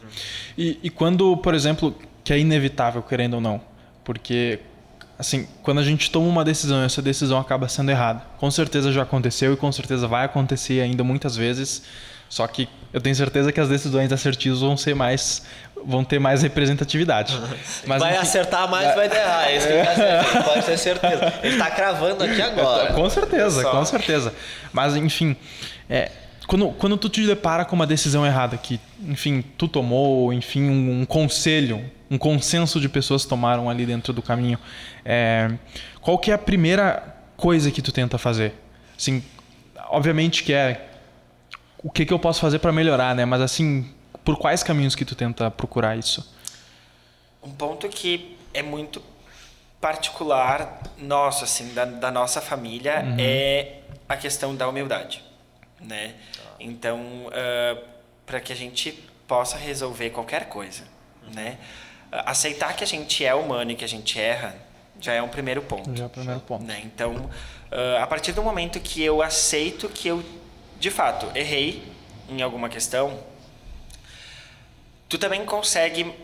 [0.56, 3.60] E, e quando, por exemplo, que é inevitável, querendo ou não,
[4.04, 4.60] porque
[5.18, 8.92] assim, quando a gente toma uma decisão e essa decisão acaba sendo errada, com certeza
[8.92, 11.82] já aconteceu e com certeza vai acontecer ainda muitas vezes.
[12.28, 15.42] Só que eu tenho certeza que as decisões assertivas vão ser mais
[15.84, 17.38] vão ter mais representatividade.
[17.86, 19.50] Mas, vai enfim, acertar mais, vai, vai errar.
[19.50, 21.32] É isso que ele pode ter certeza.
[21.42, 22.92] Ele está cravando aqui agora.
[22.92, 24.32] Com certeza, com certeza.
[24.72, 25.36] Mas enfim,
[25.90, 26.10] é,
[26.52, 31.00] quando, quando tu te depara com uma decisão errada que, enfim, tu tomou, enfim, um,
[31.00, 34.58] um conselho, um consenso de pessoas tomaram ali dentro do caminho,
[35.02, 35.50] é,
[36.02, 38.52] qual que é a primeira coisa que tu tenta fazer?
[38.94, 39.24] Assim,
[39.88, 40.90] obviamente que é
[41.82, 43.24] o que, que eu posso fazer para melhorar, né?
[43.24, 43.90] Mas assim,
[44.22, 46.36] por quais caminhos que tu tenta procurar isso?
[47.42, 49.02] Um ponto que é muito
[49.80, 53.16] particular nosso, assim, da, da nossa família, uhum.
[53.18, 55.24] é a questão da humildade,
[55.82, 56.14] né?
[56.58, 57.84] Então, uh,
[58.24, 58.92] para que a gente
[59.26, 60.84] possa resolver qualquer coisa,
[61.34, 61.58] né?
[62.10, 64.54] Aceitar que a gente é humano e que a gente erra
[65.00, 65.94] já é um primeiro ponto.
[65.96, 66.64] Já é o primeiro ponto.
[66.64, 66.82] Né?
[66.84, 70.22] Então, uh, a partir do momento que eu aceito que eu,
[70.78, 71.82] de fato, errei
[72.28, 73.18] em alguma questão,
[75.08, 76.14] tu também consegue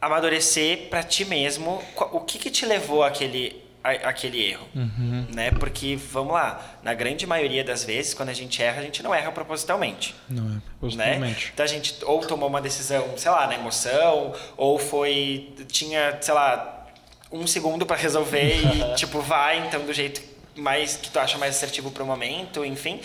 [0.00, 4.66] amadurecer para ti mesmo o que, que te levou àquele, àquele erro.
[4.74, 5.26] Uhum.
[5.34, 5.50] Né?
[5.50, 9.14] Porque, vamos lá, na grande maioria das vezes, quando a gente erra, a gente não
[9.14, 10.14] erra propositalmente.
[10.28, 11.44] Não é propositalmente.
[11.46, 11.50] Né?
[11.52, 15.52] Então a gente ou tomou uma decisão, sei lá, na emoção, ou foi.
[15.68, 16.86] tinha, sei lá,
[17.30, 21.56] um segundo para resolver e, tipo, vai, então, do jeito mais que tu acha mais
[21.56, 23.00] assertivo pro momento, enfim.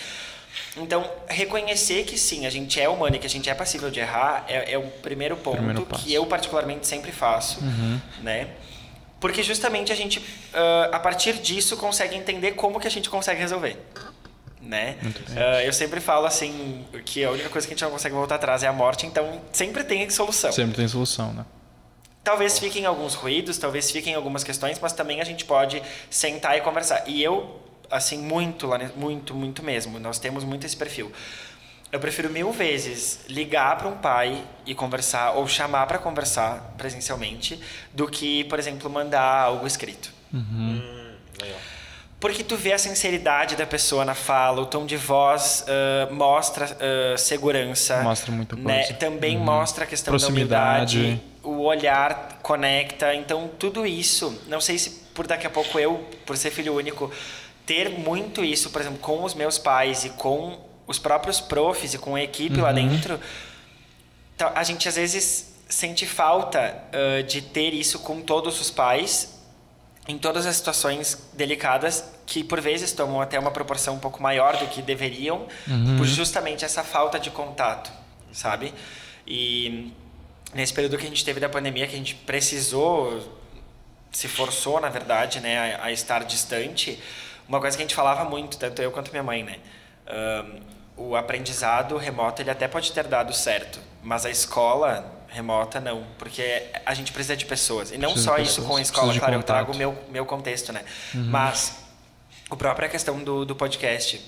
[0.77, 3.99] Então, reconhecer que sim, a gente é humano e que a gente é passível de
[3.99, 7.99] errar é, é o primeiro ponto primeiro que eu particularmente sempre faço, uhum.
[8.21, 8.47] né?
[9.19, 13.39] Porque justamente a gente, uh, a partir disso, consegue entender como que a gente consegue
[13.39, 13.77] resolver.
[14.61, 14.97] Né?
[15.03, 18.35] Uh, eu sempre falo assim que a única coisa que a gente não consegue voltar
[18.35, 20.51] atrás é a morte, então sempre tem solução.
[20.51, 21.45] Sempre tem solução, né?
[22.23, 26.61] Talvez fiquem alguns ruídos, talvez fiquem algumas questões, mas também a gente pode sentar e
[26.61, 27.03] conversar.
[27.07, 29.99] E eu assim, muito, muito, muito mesmo.
[29.99, 31.11] Nós temos muito esse perfil.
[31.91, 37.59] Eu prefiro mil vezes ligar para um pai e conversar, ou chamar para conversar presencialmente,
[37.91, 40.13] do que, por exemplo, mandar algo escrito.
[40.31, 40.81] Uhum.
[40.83, 41.15] Hum,
[42.19, 46.65] Porque tu vê a sinceridade da pessoa na fala, o tom de voz uh, mostra
[46.65, 48.03] uh, segurança.
[48.03, 48.61] Mostra muita né?
[48.63, 48.89] coisa.
[48.91, 48.97] Né?
[48.97, 49.43] Também uhum.
[49.43, 50.97] mostra a questão Proximidade.
[50.97, 51.23] da humildade.
[51.41, 53.15] O olhar conecta.
[53.15, 57.11] Então, tudo isso, não sei se por daqui a pouco eu, por ser filho único,
[57.65, 61.99] ter muito isso, por exemplo, com os meus pais e com os próprios profs e
[61.99, 62.63] com a equipe uhum.
[62.63, 63.19] lá dentro,
[64.35, 69.39] tá, a gente às vezes sente falta uh, de ter isso com todos os pais
[70.07, 74.57] em todas as situações delicadas que por vezes tomam até uma proporção um pouco maior
[74.57, 75.97] do que deveriam uhum.
[75.97, 77.91] por justamente essa falta de contato,
[78.31, 78.73] sabe?
[79.27, 79.93] E
[80.51, 83.37] nesse período que a gente teve da pandemia que a gente precisou
[84.11, 86.99] se forçou na verdade, né, a, a estar distante,
[87.47, 89.57] uma coisa que a gente falava muito, tanto eu quanto minha mãe, né?
[90.09, 96.03] Um, o aprendizado remoto ele até pode ter dado certo, mas a escola remota não,
[96.17, 97.91] porque a gente precisa de pessoas.
[97.91, 100.73] E não precisa só isso com a escola, claro, eu trago o meu, meu contexto,
[100.73, 100.83] né?
[101.13, 101.25] Uhum.
[101.25, 101.79] Mas
[102.49, 104.19] a própria questão do, do podcast.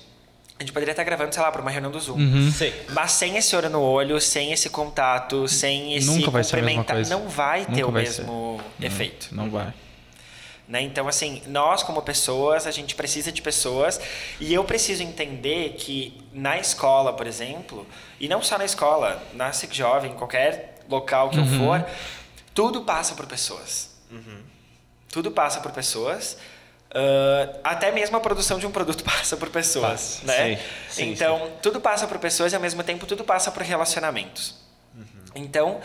[0.58, 2.18] A gente poderia estar gravando, sei lá, para uma reunião do Zoom.
[2.18, 2.52] Uhum.
[2.90, 7.10] Mas sem esse olho no olho, sem esse contato, sem esse Nunca vai complementar, ser
[7.10, 8.86] não vai Nunca ter o mesmo ser.
[8.86, 9.28] efeito.
[9.32, 9.74] Não, não vai.
[10.72, 10.80] Né?
[10.80, 14.00] Então, assim, nós como pessoas, a gente precisa de pessoas
[14.40, 17.86] e eu preciso entender que na escola, por exemplo,
[18.18, 21.44] e não só na escola, na SIC Jovem, qualquer local que uhum.
[21.44, 21.86] eu for,
[22.54, 23.90] tudo passa por pessoas.
[24.10, 24.40] Uhum.
[25.10, 26.38] Tudo passa por pessoas.
[26.88, 30.26] Uh, até mesmo a produção de um produto passa por pessoas, passa.
[30.26, 30.56] né?
[30.56, 31.52] Sim, sim, então, sim.
[31.60, 34.54] tudo passa por pessoas e ao mesmo tempo tudo passa por relacionamentos.
[34.96, 35.04] Uhum.
[35.34, 35.82] Então,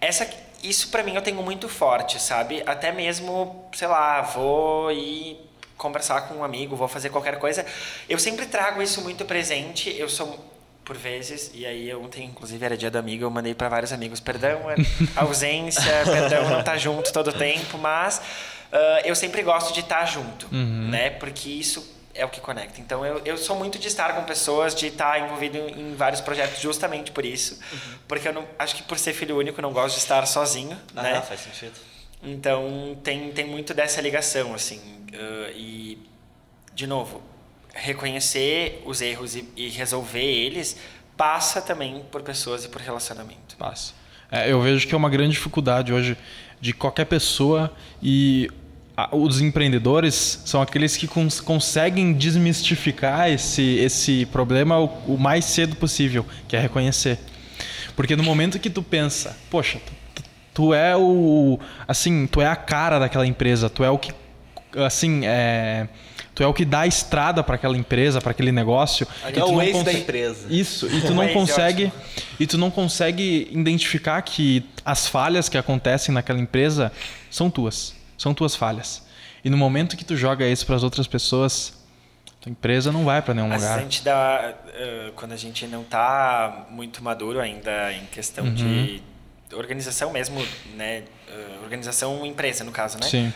[0.00, 0.24] essa
[0.62, 2.62] isso para mim eu tenho muito forte, sabe?
[2.66, 5.38] Até mesmo, sei lá, vou ir
[5.76, 7.66] conversar com um amigo, vou fazer qualquer coisa.
[8.08, 9.94] Eu sempre trago isso muito presente.
[9.98, 10.52] Eu sou
[10.84, 14.18] por vezes, e aí ontem, inclusive, era dia do amigo, eu mandei para vários amigos,
[14.18, 14.74] perdão é
[15.14, 20.00] ausência, perdão não tá junto todo o tempo, mas uh, eu sempre gosto de estar
[20.00, 20.88] tá junto, uhum.
[20.90, 21.10] né?
[21.10, 22.80] Porque isso é o que conecta.
[22.80, 26.20] Então eu, eu sou muito de estar com pessoas, de estar envolvido em, em vários
[26.20, 27.58] projetos justamente por isso.
[27.72, 27.94] Uhum.
[28.06, 30.78] Porque eu não acho que por ser filho único eu não gosto de estar sozinho,
[30.94, 31.22] ah, né?
[31.22, 31.78] faz sentido.
[32.22, 34.78] Então tem, tem muito dessa ligação, assim.
[34.78, 35.98] Uh, e,
[36.74, 37.22] de novo,
[37.74, 40.76] reconhecer os erros e, e, resolver eles
[41.16, 43.56] passa também por pessoas e por relacionamento.
[43.56, 43.92] Passa.
[44.30, 46.16] É, eu vejo que é uma grande dificuldade hoje
[46.60, 47.70] de qualquer pessoa
[48.00, 48.48] e
[49.10, 55.76] os empreendedores são aqueles que cons conseguem desmistificar esse, esse problema o, o, mais cedo
[55.76, 57.18] possível, que é reconhecer.
[57.96, 59.80] Porque no momento que tu pensa, poxa,
[60.14, 64.12] tu, tu, é o assim, tu é a cara daquela empresa, tu é o que
[64.76, 65.88] assim, é,
[66.34, 69.06] Tu é o que dá a estrada para aquela empresa, para aquele negócio.
[69.24, 70.46] É o não Waze da empresa.
[70.48, 71.92] Isso, e tu não é consegue
[72.40, 76.90] e tu não consegue identificar que as falhas que acontecem naquela empresa
[77.30, 79.02] são tuas, são tuas falhas.
[79.44, 81.72] E no momento que tu joga isso para as outras pessoas,
[82.40, 83.82] tua empresa não vai para nenhum Às vezes a lugar.
[83.82, 84.54] gente dá.
[84.74, 88.54] eh, quando a gente não está muito maduro ainda em questão Uhum.
[88.54, 89.02] de
[89.54, 90.40] organização mesmo,
[90.76, 91.02] né?
[91.28, 93.06] eh, organização empresa, no caso, né?
[93.06, 93.32] Sim.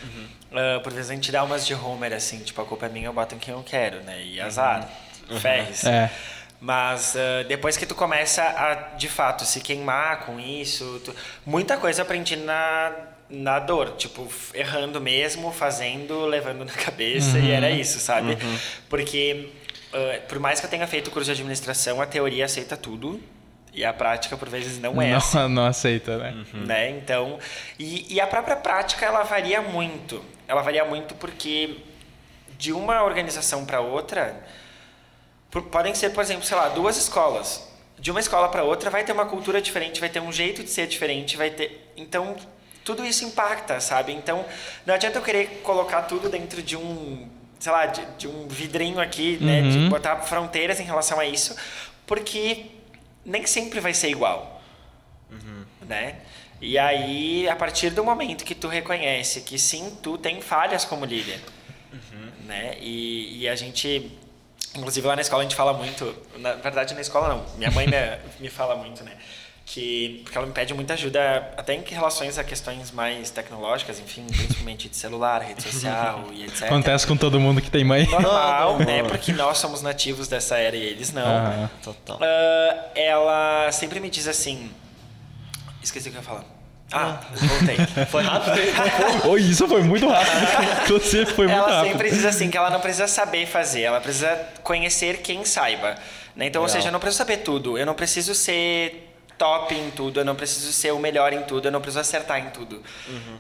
[0.53, 3.07] Ah, por vezes a gente dá umas de Homer, assim, tipo, a culpa é minha,
[3.07, 4.22] eu boto em quem eu quero, né?
[4.25, 4.88] E azar,
[5.40, 5.85] ferres.
[5.85, 6.11] É.
[6.61, 11.77] Mas ah, depois que tu começa a, de fato, se queimar com isso, tu- muita
[11.77, 12.92] coisa eu aprendi na,
[13.28, 13.92] na dor.
[13.96, 18.36] Tipo, errando mesmo, fazendo, levando na cabeça, e era isso, sabe?
[18.88, 19.48] Porque,
[19.92, 23.20] ah, por mais que eu tenha feito curso de administração, a teoria aceita tudo.
[23.72, 26.44] E a prática, por vezes, não é assim Não, não aceita, né?
[26.54, 26.90] né?
[26.90, 27.38] Então,
[27.78, 30.24] e, e a própria prática ela varia muito.
[30.48, 31.76] Ela varia muito porque
[32.58, 34.34] de uma organização para outra
[35.50, 37.70] por- podem ser, por exemplo, sei lá, duas escolas.
[37.98, 40.70] De uma escola para outra vai ter uma cultura diferente, vai ter um jeito de
[40.70, 41.92] ser diferente, vai ter.
[41.98, 42.34] Então,
[42.87, 44.12] tudo isso impacta, sabe?
[44.12, 44.46] Então,
[44.87, 49.01] não adianta eu querer colocar tudo dentro de um, sei lá, de, de um vidrinho
[49.01, 49.88] aqui, né, de Uhum.
[49.90, 51.57] botar fronteiras em relação a isso,
[52.07, 52.66] porque
[53.25, 54.62] nem sempre vai ser igual
[55.87, 56.16] né?
[56.61, 61.05] E aí, a partir do momento que tu reconhece que sim, tu tem falhas como
[61.05, 61.40] líder,
[62.46, 62.77] né?
[62.81, 64.11] E, e a gente,
[64.75, 67.87] inclusive lá na escola a gente fala muito, na verdade na escola não, minha mãe
[67.87, 67.96] me,
[68.40, 69.12] me fala muito, né?
[69.68, 74.24] Que, porque ela me pede muita ajuda, até em relações a questões mais tecnológicas, enfim,
[74.24, 76.62] principalmente de celular, rede social e etc.
[76.62, 78.07] Acontece com todo mundo que tem mãe.
[78.07, 79.02] Normal, Não, né?
[79.02, 81.26] Porque nós somos nativos dessa era e eles não.
[81.26, 81.70] Aham.
[81.83, 82.18] Total.
[82.22, 84.70] Ah, ela sempre me diz assim.
[85.83, 86.44] Esqueci o que eu ia falar.
[86.92, 87.76] Ah, voltei.
[88.07, 88.57] Foi rápido?
[89.29, 90.87] Oi, isso foi muito rápido.
[91.00, 91.90] Você foi muito ela rápido.
[91.92, 94.31] sempre diz assim que ela não precisa saber fazer, ela precisa
[94.62, 95.96] conhecer quem saiba.
[96.37, 96.46] Né?
[96.46, 96.76] Então, ou Legal.
[96.81, 99.05] seja, eu não preciso saber tudo, eu não preciso ser
[99.38, 102.38] top em tudo, eu não preciso ser o melhor em tudo, eu não preciso acertar
[102.40, 102.83] em tudo.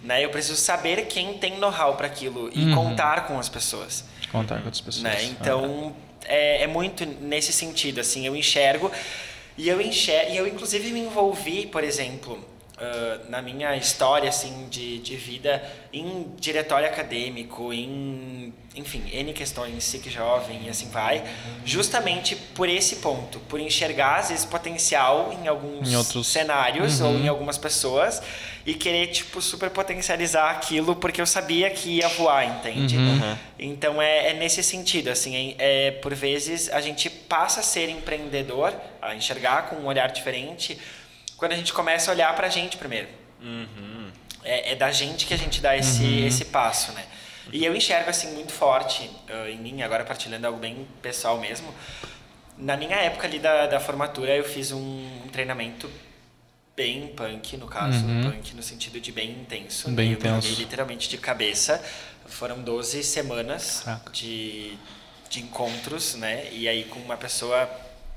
[0.02, 0.24] Né?
[0.24, 4.04] Eu preciso saber quem tem know-how para aquilo e contar com as pessoas.
[4.30, 5.02] Contar com outras pessoas.
[5.04, 5.24] né?
[5.24, 8.90] Então é, é muito nesse sentido, assim, eu enxergo
[9.56, 12.44] e eu enxergo e eu inclusive me envolvi, por exemplo,
[12.78, 15.62] ah, na minha história assim de, de vida
[15.92, 21.24] em diretório acadêmico, em enfim n questões, SIC jovem e assim vai,
[21.64, 27.12] justamente por esse ponto, por enxergar às vezes potencial em alguns Em outros- cenários ou
[27.14, 28.20] em algumas pessoas
[28.66, 32.96] e querer tipo super potencializar aquilo porque eu sabia que ia voar, entende?
[33.58, 37.88] Então é, é nesse sentido, assim, é, é, por vezes a gente passa a ser
[37.88, 40.76] empreendedor, a enxergar com um olhar diferente,
[41.36, 43.08] quando a gente começa a olhar pra gente primeiro.
[44.42, 47.04] É, é da gente que a gente dá esse, esse passo, né?
[47.52, 51.72] E eu enxergo assim muito forte ah, em mim, agora partilhando algo bem pessoal mesmo.
[52.58, 55.90] Na minha época ali da, da formatura, eu fiz um, um treinamento
[56.74, 59.90] bem punk, no caso, punk no sentido de bem intenso.
[59.90, 60.14] Bem né?
[60.14, 60.58] Intenso.
[60.58, 61.82] literalmente de cabeça.
[62.26, 64.10] Foram 12 semanas Caraca.
[64.10, 64.76] de,
[65.30, 66.48] de encontros, né?
[66.52, 67.70] E aí com uma pessoa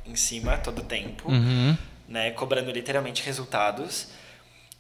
[0.06, 1.78] em cima todo o tempo, Uhum.
[2.10, 2.32] Né?
[2.32, 4.08] Cobrando literalmente resultados.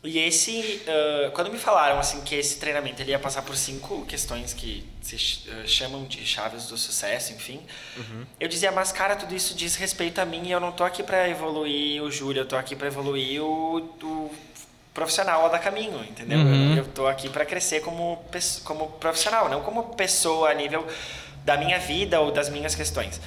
[0.02, 4.06] E esse, ah, quando me falaram assim que esse treinamento ele ia passar por cinco
[4.06, 5.18] questões que se
[5.50, 7.60] ah, chamam de chaves do sucesso, enfim,
[8.40, 11.04] eu dizia, mas cara, tudo isso diz respeito a mim e eu não tô aqui
[11.04, 14.32] para evoluir o Júlio, eu tô aqui para evoluir o, o
[14.94, 16.40] profissional lá da Caminho, entendeu?
[16.40, 16.72] Uhum.
[16.72, 18.24] Eu, eu tô aqui para crescer como,
[18.64, 20.88] como profissional, não como pessoa a nível
[21.44, 23.20] da minha vida ou das minhas questões.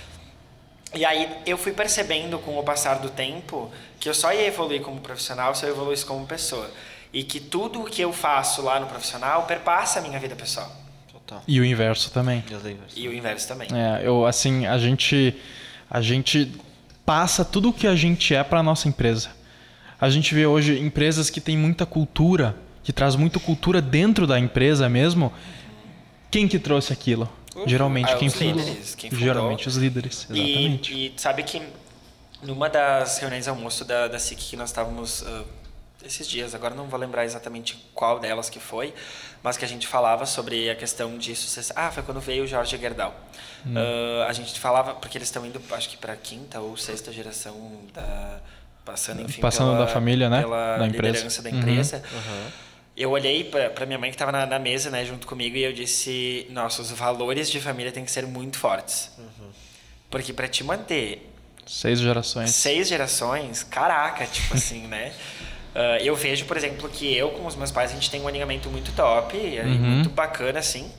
[0.95, 4.83] E aí eu fui percebendo com o passar do tempo que eu só ia evoluir
[4.83, 6.71] como profissional se eu evoluísse como pessoa.
[7.13, 10.71] E que tudo o que eu faço lá no profissional perpassa a minha vida pessoal.
[11.11, 11.43] Total.
[11.47, 12.45] E o inverso também.
[12.95, 13.69] E o inverso também.
[13.73, 15.35] É, eu assim, a gente
[15.91, 16.53] a gente
[17.05, 19.31] passa tudo o que a gente é para nossa empresa.
[20.01, 24.39] A gente vê hoje empresas que têm muita cultura, que traz muita cultura dentro da
[24.39, 25.33] empresa mesmo.
[26.31, 27.29] Quem que trouxe aquilo?
[27.67, 28.53] Geralmente Ah, quem os fundou.
[28.65, 29.25] líderes, quem fundou.
[29.27, 30.95] Geralmente os líderes, exatamente.
[30.95, 31.63] E, e sabe que
[32.43, 35.45] numa das reuniões de almoço da, da SIC que nós estávamos ah,
[36.05, 38.93] esses dias, agora não vou lembrar exatamente qual delas que foi,
[39.43, 41.73] mas que a gente falava sobre a questão de sucesso.
[41.77, 43.15] Ah, foi quando veio o Jorge Gerdau.
[43.67, 43.75] Hum.
[43.77, 47.55] Ah, a gente falava, porque eles estão indo, acho que para quinta ou sexta geração
[47.95, 48.41] da.
[48.85, 50.41] Passando, enfim, Passando pela, da família, né?
[50.41, 51.13] Pela Da empresa.
[51.13, 51.59] liderança da Uhum.
[51.59, 52.03] empresa.
[52.97, 55.73] Eu olhei para minha mãe que estava na, na mesa, né, junto comigo, e eu
[55.73, 59.11] disse: Nossa, os valores de família têm que ser muito fortes.
[60.11, 61.29] Porque para te manter
[61.67, 62.51] Seis gerações.
[62.51, 65.13] seis gerações, caraca, tipo assim, né?
[65.75, 68.29] Ah, eu vejo, por exemplo, que eu com os meus pais a gente tem um
[68.29, 69.79] alinhamento muito top, e Uhum.
[69.79, 70.91] muito bacana, assim.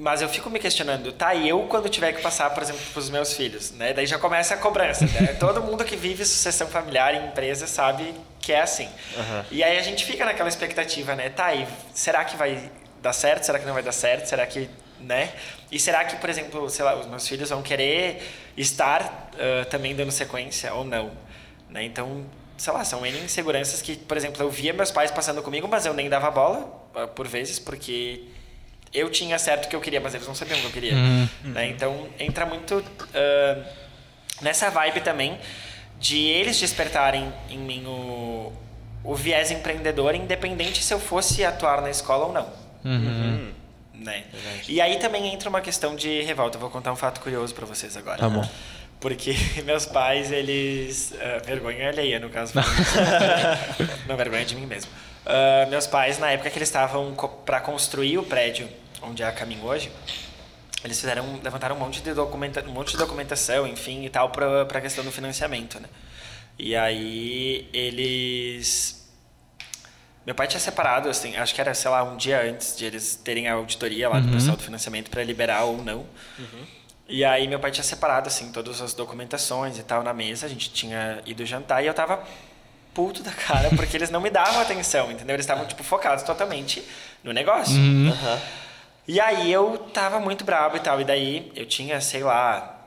[0.00, 2.98] Mas eu fico me questionando, tá, e eu quando tiver que passar, por exemplo, para
[2.98, 3.92] os meus filhos, né?
[3.92, 5.34] Daí já começa a cobrança, né?
[5.38, 8.86] Todo mundo que vive sucessão familiar em empresa sabe que é assim.
[8.86, 9.44] Uhum.
[9.50, 11.28] E aí a gente fica naquela expectativa, né?
[11.28, 12.70] Tá, e será que vai
[13.02, 13.44] dar certo?
[13.44, 14.24] Será que não vai dar certo?
[14.24, 15.34] Será que, né?
[15.70, 19.94] E será que, por exemplo, sei lá, os meus filhos vão querer estar uh, também
[19.94, 21.10] dando sequência ou não?
[21.68, 21.84] Né?
[21.84, 22.24] Então,
[22.56, 25.84] sei lá, são N inseguranças que, por exemplo, eu via meus pais passando comigo, mas
[25.84, 26.62] eu nem dava bola
[27.14, 28.24] por vezes, porque
[28.92, 30.94] eu tinha certo o que eu queria, mas eles não sabiam o que eu queria.
[30.94, 31.28] Uhum.
[31.44, 31.68] Né?
[31.68, 33.64] Então, entra muito uh,
[34.42, 35.38] nessa vibe também
[35.98, 38.52] de eles despertarem em mim o,
[39.04, 42.48] o viés empreendedor, independente se eu fosse atuar na escola ou não.
[42.84, 43.52] Uhum.
[43.94, 44.24] Né?
[44.66, 46.56] E aí também entra uma questão de revolta.
[46.56, 48.18] Eu vou contar um fato curioso para vocês agora.
[48.18, 48.48] Tá bom.
[48.98, 51.12] Porque meus pais, eles.
[51.12, 52.54] Uh, vergonha alheia, no caso.
[54.08, 54.90] não, vergonha de mim mesmo.
[55.26, 58.68] Uh, meus pais, na época que eles estavam co para construir o prédio
[59.02, 59.90] onde é a caminho hoje,
[60.82, 64.62] eles fizeram, levantaram um monte de, documenta um monte de documentação, enfim, e tal, para
[64.62, 65.88] a questão do financiamento, né?
[66.58, 68.98] E aí eles.
[70.26, 73.14] Meu pai tinha separado, assim, acho que era, sei lá, um dia antes de eles
[73.16, 74.34] terem a auditoria lá do Uhum.
[74.34, 76.06] pessoal do financiamento para liberar ou não.
[76.38, 76.64] Uhum.
[77.08, 80.46] E aí meu pai tinha separado, assim, todas as documentações e tal na mesa.
[80.46, 82.22] A gente tinha ido jantar e eu tava
[82.94, 85.34] puto da cara porque eles não me davam atenção, entendeu?
[85.36, 86.82] Eles estavam, tipo, focados totalmente
[87.22, 87.74] no negócio.
[87.76, 88.12] Uhum.
[89.08, 91.00] E aí eu tava muito bravo e tal.
[91.00, 92.80] E daí eu tinha, sei lá,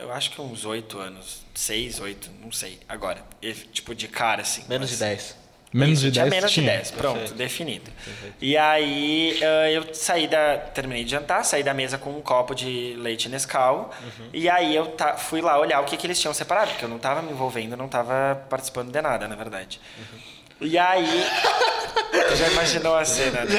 [0.00, 1.42] eu acho que uns oito anos.
[1.54, 3.22] Seis, oito, não sei, agora.
[3.40, 4.64] E, tipo, de cara, assim.
[4.68, 5.36] Menos mas- de 10.
[5.76, 6.70] Menos Isso, de tinha 10 menos tinha.
[6.70, 7.34] de 10, pronto, Perfeito.
[7.36, 7.90] definido.
[8.04, 8.36] Perfeito.
[8.40, 10.56] E aí eh, eu saí da.
[10.56, 13.90] Terminei de jantar, saí da mesa com um copo de leite Nescau.
[14.00, 14.28] Uhum.
[14.32, 16.88] E aí eu ta- fui lá olhar o que, que eles tinham separado, porque eu
[16.88, 19.80] não tava me envolvendo, não tava participando de nada, na verdade.
[19.98, 20.33] Uhum.
[20.64, 21.06] E aí.
[22.14, 23.54] Você já imaginou a cena, né?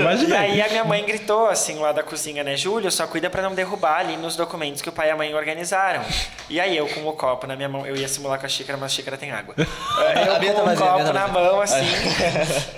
[0.00, 0.36] Imaginei.
[0.36, 2.56] E aí a minha mãe gritou assim lá da cozinha, né?
[2.56, 5.34] Júlio, só cuida pra não derrubar ali nos documentos que o pai e a mãe
[5.34, 6.02] organizaram.
[6.48, 8.78] E aí eu com o copo na minha mão, eu ia simular com a xícara,
[8.78, 9.54] mas a xícara tem água.
[9.56, 11.76] Eu com o copo na mão, assim.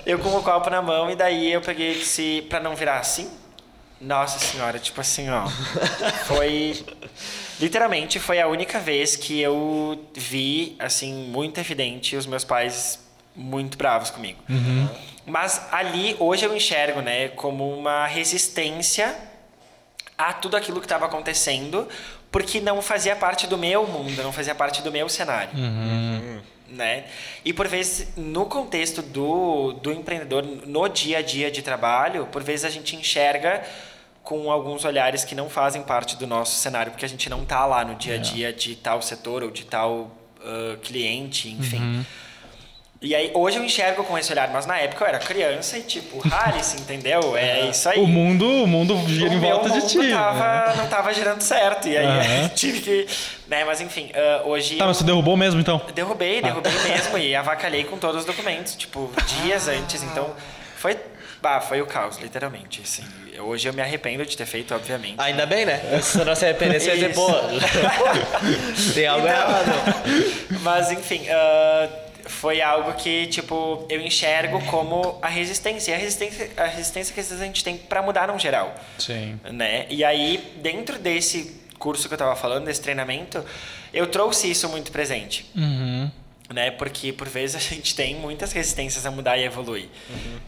[0.07, 2.99] eu com o copo na mão, e daí eu peguei e disse, pra não virar
[2.99, 3.31] assim.
[4.01, 5.47] Nossa senhora, tipo assim, ó.
[6.27, 6.85] Foi.
[7.59, 13.06] Literalmente foi a única vez que eu vi, assim, muito evidente os meus pais
[13.37, 14.39] muito bravos comigo.
[15.27, 19.15] Mas ali, hoje eu enxergo, né, como uma resistência
[20.17, 21.89] a tudo aquilo que estava acontecendo,
[22.31, 25.51] porque não fazia parte do meu mundo, não fazia parte do meu cenário.
[26.69, 27.05] Né?
[27.45, 32.43] E por vezes, no contexto do, do empreendedor, no dia a dia de trabalho, por
[32.43, 33.63] vezes a gente enxerga
[34.23, 37.65] com alguns olhares que não fazem parte do nosso cenário, porque a gente não tá
[37.65, 40.11] lá no dia a dia de tal setor ou de tal
[40.47, 42.05] ah, cliente, enfim.
[43.07, 45.83] E aí, hoje eu enxergo com esse olhar, mas na época eu era criança e
[45.83, 47.37] tipo, Harris, entendeu?
[47.37, 50.11] É isso aí O mundo, o mundo gira em o meu volta de ti.
[50.11, 50.75] Tava, né?
[50.77, 51.87] Não tava girando certo.
[51.87, 52.49] E aí Aham.
[52.57, 53.07] tive que.
[53.47, 54.75] Né, mas enfim, ah, hoje.
[54.75, 55.81] Tá, mas você derrubou mesmo então?
[55.95, 59.09] Derrubei, derrubei mesmo e avacalhei com todos os documentos, tipo,
[59.41, 60.03] dias antes.
[60.03, 60.35] Então,
[60.77, 60.99] foi.
[61.45, 62.81] Ah, foi o caos, literalmente.
[62.83, 63.05] Assim.
[63.39, 65.15] Hoje eu me arrependo de ter feito, obviamente.
[65.19, 66.01] Ainda bem, né?
[66.03, 67.29] Se não se arrepender, você vai dizer, pô,
[68.95, 70.61] tem algo Então, errado.
[70.63, 71.89] Mas enfim, ah,
[72.27, 75.93] foi algo que, tipo, eu enxergo como a resistência.
[75.93, 78.75] E a resistência, a resistência que às vezes a gente tem pra mudar no geral.
[78.99, 79.39] Sim.
[79.45, 79.87] né?
[79.89, 83.45] E aí, dentro desse curso que eu tava falando, desse treinamento,
[83.93, 86.11] eu trouxe isso muito presente, Uhum.
[86.53, 86.71] né?
[86.71, 89.89] Porque por vezes a gente tem muitas resistências a mudar e evoluir,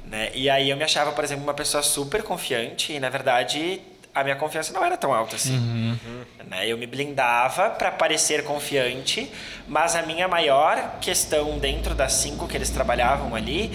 [0.04, 0.30] né?
[0.34, 3.80] E aí eu me achava, por exemplo, uma pessoa super confiante e na verdade
[4.20, 5.98] a minha confiança não era tão alta assim.
[6.46, 6.66] Né?
[6.66, 9.30] Eu me blindava para parecer confiante,
[9.66, 13.70] mas a minha maior questão dentro das cinco que eles trabalhavam ali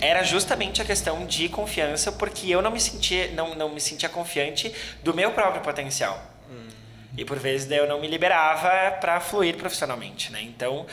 [0.00, 4.08] era justamente a questão de confiança, porque eu não me sentia, não, não me sentia
[4.08, 6.22] confiante do meu próprio potencial.
[7.16, 10.42] E por vezes eu não me liberava para fluir profissionalmente, né?
[10.42, 10.84] Então,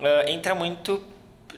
[0.00, 1.02] ah, entra muito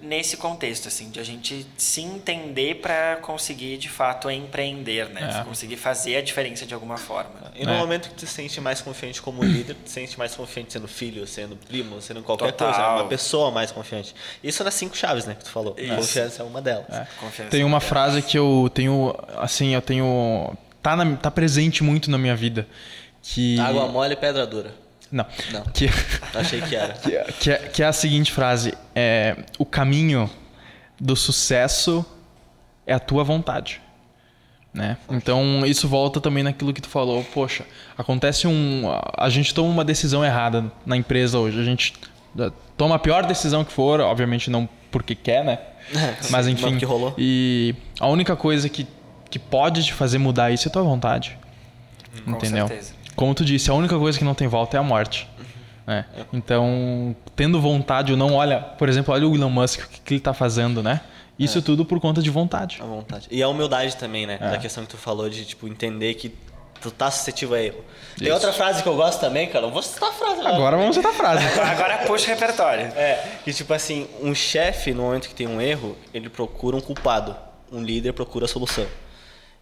[0.05, 5.38] nesse contexto, assim, de a gente se entender para conseguir, de fato, empreender, né?
[5.40, 5.45] É.
[5.45, 7.31] Conseguir fazer a diferença de alguma forma.
[7.55, 7.79] E no É.
[7.79, 10.87] momento que tu se sente mais confiante como líder, tu se sente mais confiante sendo
[10.87, 12.73] filho, sendo primo, sendo qualquer Total.
[12.73, 12.95] coisa, né?
[13.03, 14.14] uma pessoa mais confiante.
[14.43, 15.75] Isso nas cinco chaves, né, que tu falou.
[15.79, 15.95] Isso.
[15.97, 16.87] Confiança é uma delas.
[16.90, 17.07] É.
[17.51, 17.81] Tem uma é.
[17.81, 20.55] frase que eu tenho, assim, eu tenho.
[20.83, 22.67] Tá, na- tá presente muito na minha vida.
[23.23, 23.59] Que.
[23.59, 24.84] Água mole e pedra dura.
[25.15, 25.25] Não.
[25.52, 25.62] Não.
[25.67, 25.88] Que,
[26.35, 26.92] Achei que era.
[26.98, 30.29] que, é- que é, que é a seguinte frase: é, O caminho
[31.00, 32.04] do sucesso
[32.85, 33.81] é a tua vontade.
[34.73, 34.96] Né?
[35.08, 37.23] Então, isso volta também naquilo que tu falou.
[37.33, 37.65] Poxa,
[37.96, 38.83] acontece um.
[39.17, 41.60] A gente toma uma decisão errada na empresa hoje.
[41.60, 41.94] A gente
[42.37, 45.60] eh, toma a pior decisão que for, obviamente não porque quer, né?
[46.29, 46.71] Mas enfim.
[46.71, 47.15] mas que rolou.
[47.17, 48.87] E a única coisa que,
[49.31, 51.38] que pode te fazer mudar isso é a tua vontade.
[52.25, 52.67] Com entendeu?
[52.67, 52.94] certeza.
[53.15, 55.29] Como tu disse, a única coisa que não tem volta é a morte.
[55.87, 56.04] né?
[56.33, 60.15] Então, tendo vontade ou não, olha, por exemplo, olha o Elon Musk, o que, que
[60.15, 61.00] ele tá fazendo, né?
[61.38, 62.79] Isso tudo por conta de vontade.
[62.81, 63.27] À vontade.
[63.31, 64.38] E a humildade também, né?
[64.40, 64.50] É.
[64.50, 66.33] Da questão que tu falou de, tipo, entender que
[66.81, 67.85] tu tá suscetível a erro.
[68.17, 68.35] Tem Isso.
[68.35, 69.67] outra frase que eu gosto também, cara.
[69.67, 70.56] Eu vou citar a frase agora.
[70.56, 71.44] Agora vamos citar a frase.
[71.58, 72.87] Agora puxa o repertório.
[72.94, 76.81] É, que tipo assim, um chefe, no momento que tem um erro, ele procura um
[76.81, 77.35] culpado.
[77.73, 78.87] Um líder procura a solução.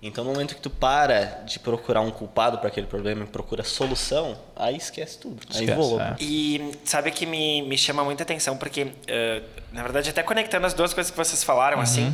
[0.04, 3.62] Então, no momento que tu para de procurar um culpado para aquele problema e procura
[3.62, 5.40] solução, aí esquece tudo.
[5.54, 6.00] aí Esquece, voou.
[6.00, 6.16] é.
[6.18, 9.42] E sabe que me, me chama muita atenção, porque, eh,
[9.72, 12.12] na verdade, até conectando as duas coisas que vocês falaram, assim.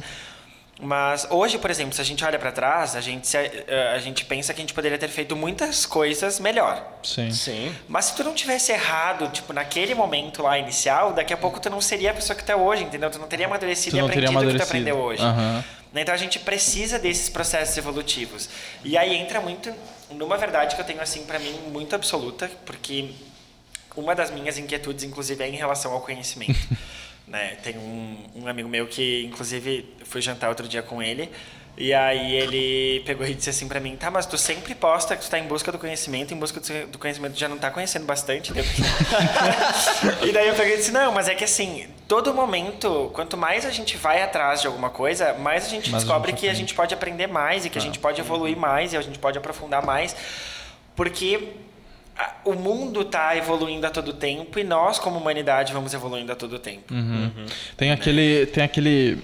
[0.81, 3.99] Mas hoje, por exemplo, se a gente olha para trás, a gente, se- eh, a
[3.99, 6.87] gente pensa que a gente poderia ter feito muitas coisas melhor.
[7.03, 7.33] Sim.
[7.33, 7.75] Sim.
[7.89, 11.69] Mas se tu não tivesse errado, tipo, naquele momento lá inicial, daqui a pouco tu
[11.69, 13.11] não seria a pessoa que tu é hoje, entendeu?
[13.11, 15.23] Tu não teria amadurecido Tu não e aprendido o que tu aprendeu hoje.
[15.23, 15.65] Aham.
[15.93, 16.03] Né?
[16.03, 18.49] Então a gente precisa desses processos evolutivos.
[18.85, 19.73] E aí entra muito
[20.11, 23.11] numa verdade que eu tenho assim para mim muito absoluta, porque
[23.97, 26.59] uma das minhas inquietudes inclusive é em relação ao conhecimento.
[27.27, 27.57] né?
[27.63, 31.31] Tem um, um amigo meu que inclusive fui jantar outro dia com ele
[31.81, 35.23] e aí ele pegou e disse assim pra mim, tá, mas tu sempre posta que
[35.23, 38.05] tu tá em busca do conhecimento, em busca do conhecimento tu já não tá conhecendo
[38.05, 38.53] bastante.
[40.23, 43.65] E daí eu peguei e disse, não, mas é que assim, todo momento, quanto mais
[43.65, 46.49] a gente vai atrás de alguma coisa, mais a gente Mais a descobre gente que
[46.49, 49.19] a gente pode aprender mais e que a gente pode evoluir mais e a gente
[49.19, 50.17] pode aprofundar mais,
[50.97, 51.53] porque
[52.45, 56.59] o mundo está evoluindo a todo tempo e nós, como humanidade, vamos evoluindo a todo
[56.59, 56.93] tempo.
[56.93, 57.31] Uhum.
[57.77, 58.47] Tem aquele.
[58.47, 59.19] Tem aquele.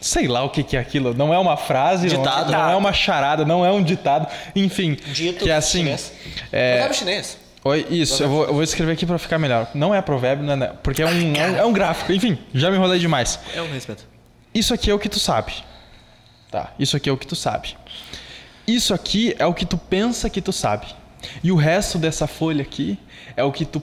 [0.00, 1.14] Sei lá o que, que é aquilo.
[1.14, 2.52] Não é uma frase, não- Ditado.
[2.52, 4.26] Não, é uma charada, não é um ditado.
[4.54, 4.96] Enfim.
[5.06, 5.78] Dito que é assim.
[5.78, 6.12] chinês.
[6.52, 7.38] É, Provérbio chinês.
[7.64, 9.68] Oi, isso, eu vou, eu vou escrever aqui pra ficar melhor.
[9.74, 12.12] Não é provérbio, não é, não é- porque é um, é um, é um gráfico.
[12.12, 13.40] Enfim, já me enrolei demais.
[13.56, 14.04] É um respeito.
[14.54, 15.52] Isso aqui é o que tu sabe.
[16.48, 17.76] Tá, isso aqui é o que tu sabe.
[18.68, 20.86] Isso aqui é o que tu pensa que tu sabe.
[21.42, 22.98] E o resto dessa folha aqui
[23.36, 23.82] é o que tu,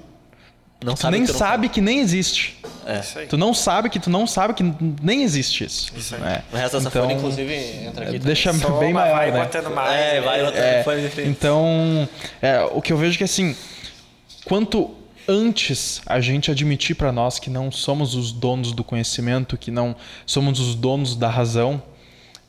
[0.84, 2.60] Não tu sabe nem que tu não sabe que nem existe.
[2.86, 3.00] É.
[3.00, 3.28] Isso aí.
[3.28, 4.64] Tu não sabe que tu não sabe que
[5.02, 5.92] nem existe isso.
[5.96, 6.44] Isso né?
[6.52, 7.54] O resto dessa Então, folha, inclusive,
[7.86, 8.20] entra aqui.
[8.20, 9.40] Deixa Soma, bem maior, vai né?
[9.44, 9.94] botando mais.
[9.94, 10.22] É, né?
[10.22, 11.30] vai outra É, folha diferente.
[11.32, 12.08] então,
[12.42, 13.56] é, o que eu vejo que assim,
[14.46, 14.92] quanto
[15.28, 19.96] antes a gente admitir para nós que não somos os donos do conhecimento, que não
[20.26, 21.82] somos os donos da razão,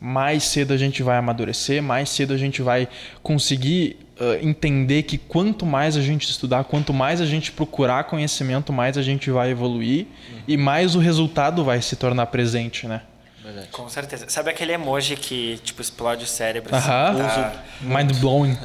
[0.05, 2.87] mais cedo a gente vai amadurecer, mais cedo a gente vai
[3.23, 8.71] conseguir ah, entender que quanto mais a gente estudar, quanto mais a gente procurar conhecimento,
[8.71, 10.07] mais a gente vai evoluir
[10.47, 13.01] e mais o resultado vai se tornar presente, né?
[13.43, 13.69] Verdade.
[13.69, 14.29] Com certeza.
[14.29, 16.75] Sabe aquele emoji que, tipo, explode o cérebro?
[16.75, 17.51] assim, Aham.
[17.51, 17.63] tá?
[17.81, 18.59] Mind blowing.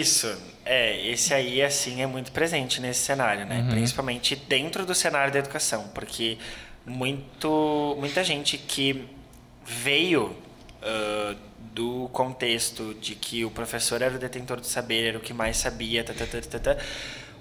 [0.00, 0.36] Isso.
[0.64, 3.66] É, esse aí, assim, é muito presente nesse cenário, né?
[3.70, 6.38] Principalmente dentro do cenário da educação, porque
[6.84, 9.04] muito, muita gente que
[9.64, 10.36] veio
[10.82, 11.34] ah,
[11.72, 15.56] do contexto de que o professor era o detentor do saber, era o que mais
[15.56, 16.76] sabia, tá, tá, tá, tá, tá,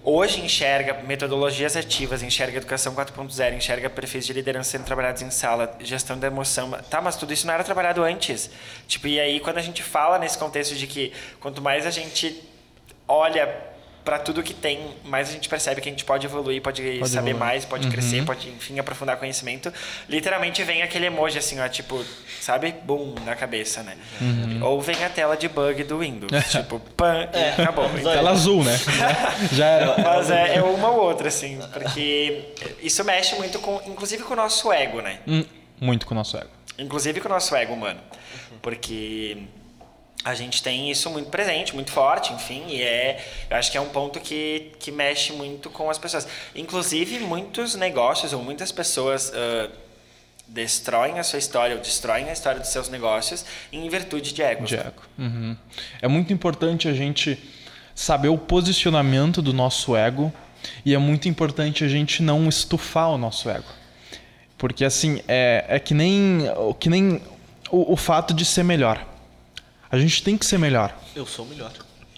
[0.03, 5.75] hoje enxerga metodologias ativas, enxerga educação 4.0, enxerga perfis de liderança sendo trabalhados em sala,
[5.81, 6.71] gestão da emoção.
[6.89, 8.49] Tá, mas tudo isso não era trabalhado antes.
[8.87, 12.41] Tipo, e aí quando a gente fala nesse contexto de que quanto mais a gente
[13.07, 13.70] olha
[14.03, 17.31] para tudo que tem, mais a gente percebe que a gente pode evoluir, pode, saber
[17.31, 17.35] evoluir.
[17.35, 19.71] mais, pode crescer, pode, enfim, aprofundar conhecimento.
[20.09, 22.03] Literalmente vem aquele emoji assim, ó, tipo,
[22.39, 22.73] sabe?
[22.83, 23.95] Boom, na cabeça, né?
[24.61, 27.85] Ou vem a tela de bug do Windows, tipo, pan, e acabou.
[27.97, 28.79] Então, Tela azul, né?
[29.53, 29.95] Já era.
[29.97, 34.37] mas é, é uma ou outra, assim, porque isso mexe muito com, inclusive com o
[34.37, 35.19] nosso ego, né?
[35.27, 35.45] Hum,
[35.79, 36.49] muito com o nosso ego.
[36.77, 37.99] Inclusive com o nosso ego humano.
[38.61, 39.45] Porque
[40.23, 43.81] a gente tem isso muito presente, muito forte, enfim, e é, eu acho que é
[43.81, 46.27] um ponto que, que mexe muito com as pessoas.
[46.55, 49.69] Inclusive, muitos negócios ou muitas pessoas ah,
[50.47, 54.65] destroem a sua história ou destroem a história dos seus negócios em virtude de ego.
[54.65, 55.01] De ego.
[55.17, 55.55] Uhum.
[56.01, 57.39] É muito importante a gente
[57.95, 60.31] saber o posicionamento do nosso ego
[60.85, 63.67] e é muito importante a gente não estufar o nosso ego.
[64.57, 66.43] Porque assim, é, é que nem,
[66.79, 67.21] que nem
[67.71, 69.10] o, o fato de ser melhor.
[69.91, 70.95] A gente tem que ser melhor.
[71.15, 71.71] Eu sou o melhor.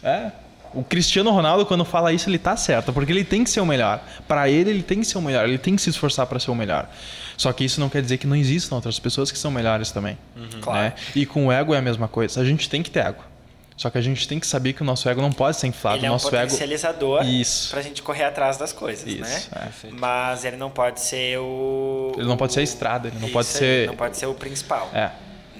[0.03, 0.31] É.
[0.73, 3.65] O Cristiano Ronaldo, quando fala isso, ele tá certo, porque ele tem que ser o
[3.65, 4.03] melhor.
[4.27, 6.49] Para ele, ele tem que ser o melhor, ele tem que se esforçar para ser
[6.51, 6.89] o melhor.
[7.37, 10.17] Só que isso não quer dizer que não existam outras pessoas que são melhores também.
[10.61, 10.79] Claro.
[10.79, 10.93] né?
[11.15, 12.41] E com o ego é a mesma coisa.
[12.41, 13.23] A gente tem que ter ego.
[13.77, 15.97] Só que a gente tem que saber que o nosso ego não pode ser inflado.
[15.97, 16.43] Ele o é um nosso ego.
[16.45, 17.71] potencializador Isso.
[17.71, 19.41] pra gente correr atrás das coisas, Isso, né?
[19.83, 19.89] é.
[19.91, 22.13] Mas ele não pode ser o...
[22.15, 24.33] Ele não pode ser a estrada, ele não Isso pode ser- Não pode ser o
[24.35, 24.89] principal.
[24.93, 25.09] É.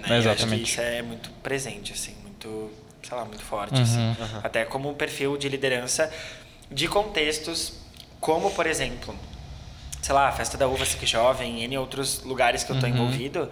[0.04, 0.22] Né?
[0.22, 0.64] Que Exatamente.
[0.72, 2.70] isso é muito presente, assim, muito,
[3.02, 3.82] sei lá, muito forte, Uhum.
[3.82, 4.16] assim.
[4.44, 6.12] Até como um perfil de liderança
[6.70, 7.74] de contextos
[8.20, 9.16] como, por exemplo,
[10.02, 12.82] sei lá, a Festa da Uva Sique Jovem, em outros lugares que eu Uhum.
[12.86, 13.50] estou envolvido,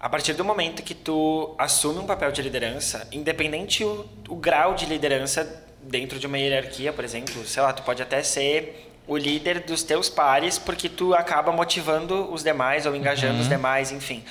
[0.00, 4.74] a partir do momento que tu assume um papel de liderança, independente o, o grau
[4.74, 9.16] de liderança dentro de uma hierarquia, por exemplo, sei lá, tu pode até ser o
[9.16, 13.40] líder dos teus pares porque tu acaba motivando os demais ou engajando uhum.
[13.40, 14.22] os demais, enfim.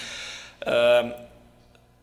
[0.61, 1.26] Uh,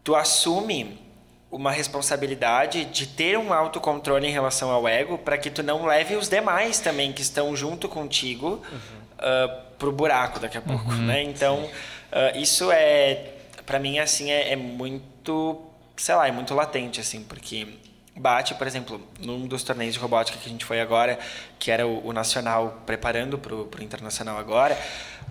[0.04, 1.02] tu assume
[1.50, 6.16] uma responsabilidade de ter um autocontrole em relação ao ego para que tu não leve
[6.16, 8.78] os demais também que estão junto contigo uhum.
[9.18, 11.06] uh, pro buraco daqui a pouco, uhum.
[11.06, 11.22] né?
[11.22, 13.30] Então, uh, isso é
[13.64, 15.62] para mim assim é, é, muito,
[15.96, 17.68] sei lá, é muito latente assim, porque
[18.16, 21.18] bate, por exemplo, num dos torneios de robótica que a gente foi agora,
[21.58, 24.76] que era o, o nacional preparando pro, pro internacional agora,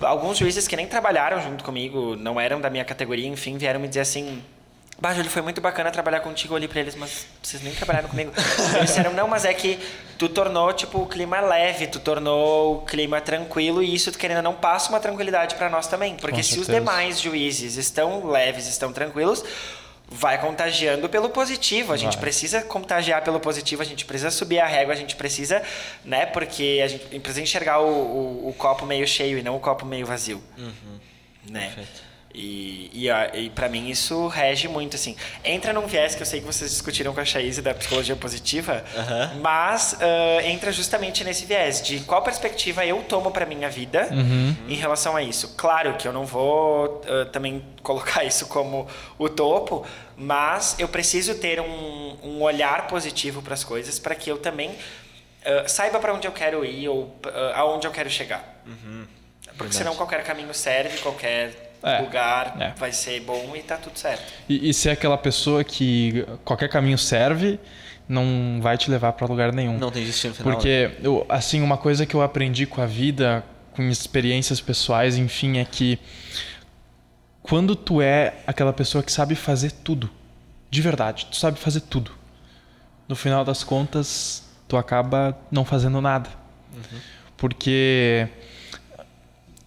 [0.02, 3.88] alguns juízes que nem trabalharam junto comigo, não eram da minha categoria, enfim, vieram me
[3.88, 4.42] dizer assim,
[5.04, 8.32] Bah, Júlio, foi muito bacana trabalhar contigo ali pra eles, mas vocês nem trabalharam comigo.
[8.78, 9.78] Eles disseram, não, mas é que
[10.18, 14.42] tu tornou, tipo, o clima leve, tu tornou o clima tranquilo e isso, tu querendo
[14.42, 16.16] não, passa uma tranquilidade para nós também.
[16.16, 19.44] Porque se os demais juízes estão leves, estão tranquilos,
[20.08, 21.92] vai contagiando pelo positivo.
[21.92, 22.22] A gente vai.
[22.22, 25.62] precisa contagiar pelo positivo, a gente precisa subir a régua, a gente precisa,
[26.06, 26.26] né?
[26.28, 29.86] Porque a gente precisa enxergar o, o, o copo meio cheio e não o copo
[29.86, 30.42] meio vazio.
[30.58, 31.00] Uhum.
[31.50, 31.74] Né?
[31.76, 32.13] Perfeito.
[32.34, 35.16] E, e, e para mim isso rege muito, assim.
[35.44, 38.84] Entra num viés que eu sei que vocês discutiram com a Chaise da psicologia positiva,
[38.96, 39.42] uhum.
[39.42, 44.56] mas uh, entra justamente nesse viés de qual perspectiva eu tomo para minha vida uhum.
[44.68, 45.54] em relação a isso.
[45.56, 48.88] Claro que eu não vou uh, também colocar isso como
[49.20, 49.86] o topo,
[50.18, 54.72] mas eu preciso ter um, um olhar positivo para as coisas para que eu também
[54.72, 57.16] uh, saiba para onde eu quero ir ou
[57.54, 58.62] aonde eu quero chegar.
[58.66, 59.06] Uhum.
[59.56, 59.76] Porque Verdade.
[59.76, 62.74] senão qualquer caminho serve, qualquer é, lugar é.
[62.78, 64.24] vai ser bom e tá tudo certo.
[64.48, 67.60] E, e ser aquela pessoa que qualquer caminho serve,
[68.08, 69.78] não vai te levar para lugar nenhum.
[69.78, 70.54] Não tem destino final.
[70.54, 70.96] Porque, né?
[71.04, 75.66] eu, assim, uma coisa que eu aprendi com a vida, com experiências pessoais, enfim, é
[75.66, 76.00] que
[77.42, 80.10] quando tu é aquela pessoa que sabe fazer tudo,
[80.70, 82.12] de verdade, tu sabe fazer tudo,
[83.08, 86.30] no final das contas, tu acaba não fazendo nada.
[86.74, 87.00] Uhum.
[87.38, 88.28] Porque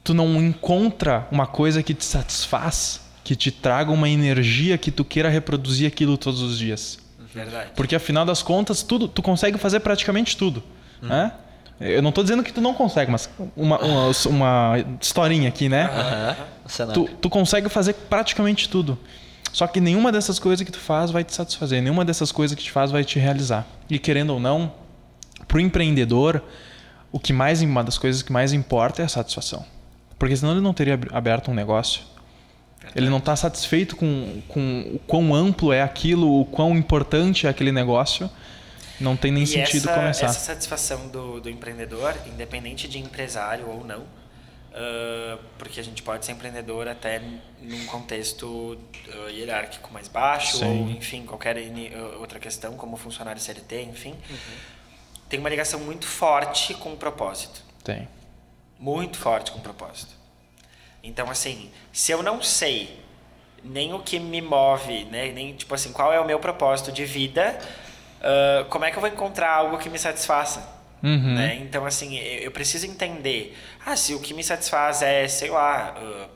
[0.07, 5.05] tu não encontra uma coisa que te satisfaz, que te traga uma energia que tu
[5.05, 7.01] queira reproduzir aquilo todos os dias.
[7.35, 7.71] Verdade.
[7.75, 10.63] Porque afinal das contas, tudo, tu consegue fazer praticamente tudo,
[11.03, 11.09] hum.
[11.09, 11.33] né?
[11.81, 15.91] Eu não estou dizendo que tu não consegue, mas uma, uma, uma historinha aqui, né?
[15.91, 16.93] Uhum.
[16.93, 18.97] Tu, tu consegue fazer praticamente tudo.
[19.53, 22.63] Só que nenhuma dessas coisas que tu faz vai te satisfazer, nenhuma dessas coisas que
[22.63, 23.67] te faz vai te realizar.
[23.91, 24.73] E querendo ou não,
[25.47, 26.43] para o empreendedor,
[27.13, 29.76] o que mais uma das coisas que mais importa é a satisfação.
[30.19, 32.03] Porque senão ele não teria aberto um negócio.
[32.95, 37.51] Ele não está satisfeito com, com o quão amplo é aquilo, o quão importante é
[37.51, 38.31] aquele negócio.
[38.99, 40.27] Não tem nem e sentido essa, começar.
[40.27, 46.25] Essa satisfação do, do empreendedor, independente de empresário ou não, uh, porque a gente pode
[46.25, 47.21] ser empreendedor até
[47.61, 50.65] num contexto uh, hierárquico mais baixo, Sim.
[50.65, 51.57] ou enfim, qualquer
[52.19, 54.57] outra questão, como funcionário CLT, enfim, uhum.
[55.29, 57.63] tem uma ligação muito forte com o propósito.
[57.85, 58.09] Tem
[58.79, 60.15] muito forte com propósito.
[61.03, 63.01] Então, assim, se eu não sei
[63.63, 67.05] nem o que me move, né, nem tipo assim, qual é o meu propósito de
[67.05, 67.59] vida,
[68.21, 70.75] uh, como é que eu vou encontrar algo que me satisfaça?
[71.03, 71.35] Uhum.
[71.35, 71.57] Né?
[71.57, 73.57] Então, assim, eu preciso entender.
[73.85, 76.31] Ah, se o que me satisfaz é, sei lá, uh,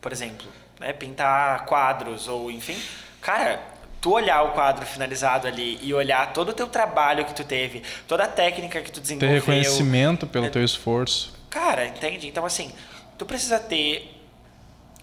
[0.00, 0.46] por exemplo,
[0.78, 2.80] né, pintar quadros ou enfim,
[3.20, 3.60] cara,
[4.00, 7.82] tu olhar o quadro finalizado ali e olhar todo o teu trabalho que tu teve,
[8.06, 9.28] toda a técnica que tu desenvolveu.
[9.28, 11.34] Ter reconhecimento pelo é, teu esforço.
[11.50, 12.26] Cara, entende?
[12.26, 12.72] Então, assim,
[13.16, 14.14] tu precisa ter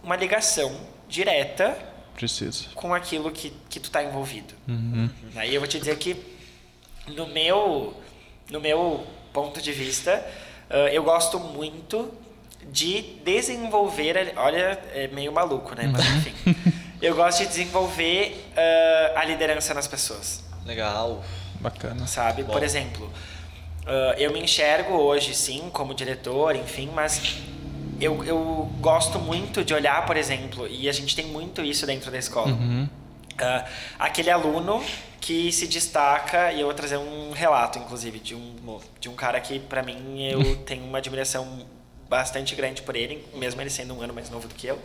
[0.03, 0.75] uma ligação
[1.09, 1.77] direta
[2.13, 2.65] precisa.
[2.73, 4.53] com aquilo que, que tu tá envolvido.
[4.67, 5.09] Uhum.
[5.35, 6.15] Aí eu vou te dizer que
[7.07, 7.93] no meu,
[8.49, 10.25] no meu ponto de vista,
[10.69, 12.11] uh, eu gosto muito
[12.71, 15.87] de desenvolver, olha, é meio maluco, né?
[15.87, 16.17] Mas uhum.
[16.17, 16.55] enfim.
[17.01, 20.43] eu gosto de desenvolver uh, a liderança nas pessoas.
[20.65, 21.23] Legal.
[21.59, 22.07] Bacana.
[22.07, 22.43] Sabe?
[22.43, 22.53] Bom.
[22.53, 23.05] Por exemplo,
[23.85, 27.37] uh, eu me enxergo hoje, sim, como diretor, enfim, mas
[27.99, 32.11] eu, eu gosto muito de olhar, por exemplo, e a gente tem muito isso dentro
[32.11, 32.51] da escola.
[32.51, 32.87] Uhum.
[33.33, 33.69] Uh,
[33.99, 34.83] aquele aluno
[35.19, 39.39] que se destaca, e eu vou trazer um relato, inclusive, de um, de um cara
[39.39, 41.65] que, para mim, eu tenho uma admiração
[42.07, 44.79] bastante grande por ele, mesmo ele sendo um ano mais novo do que eu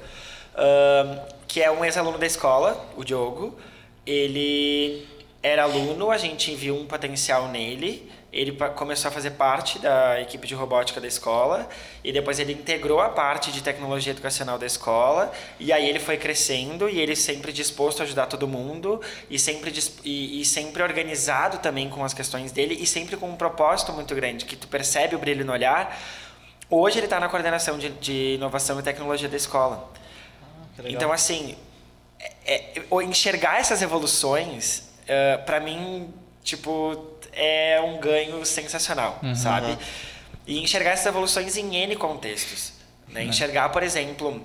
[1.46, 3.58] que é um ex-aluno da escola, o Diogo.
[4.06, 5.06] Ele
[5.42, 8.10] era aluno, a gente viu um potencial nele.
[8.32, 11.68] Ele começou a fazer parte da equipe de robótica da escola
[12.04, 16.16] e depois ele integrou a parte de tecnologia educacional da escola e aí ele foi
[16.16, 19.74] crescendo e ele sempre disposto a ajudar todo mundo e sempre
[20.04, 24.14] e, e sempre organizado também com as questões dele e sempre com um propósito muito
[24.14, 26.00] grande que tu percebe o brilho no olhar.
[26.70, 29.90] Hoje ele está na coordenação de, de inovação e tecnologia da escola.
[30.86, 31.56] Então, assim,
[32.44, 36.12] é, é, enxergar essas evoluções, uh, para mim,
[36.42, 39.34] tipo, é um ganho sensacional, uhum.
[39.34, 39.76] sabe?
[40.46, 42.72] E enxergar essas evoluções em N contextos.
[43.08, 43.24] Né?
[43.24, 44.42] Enxergar, por exemplo,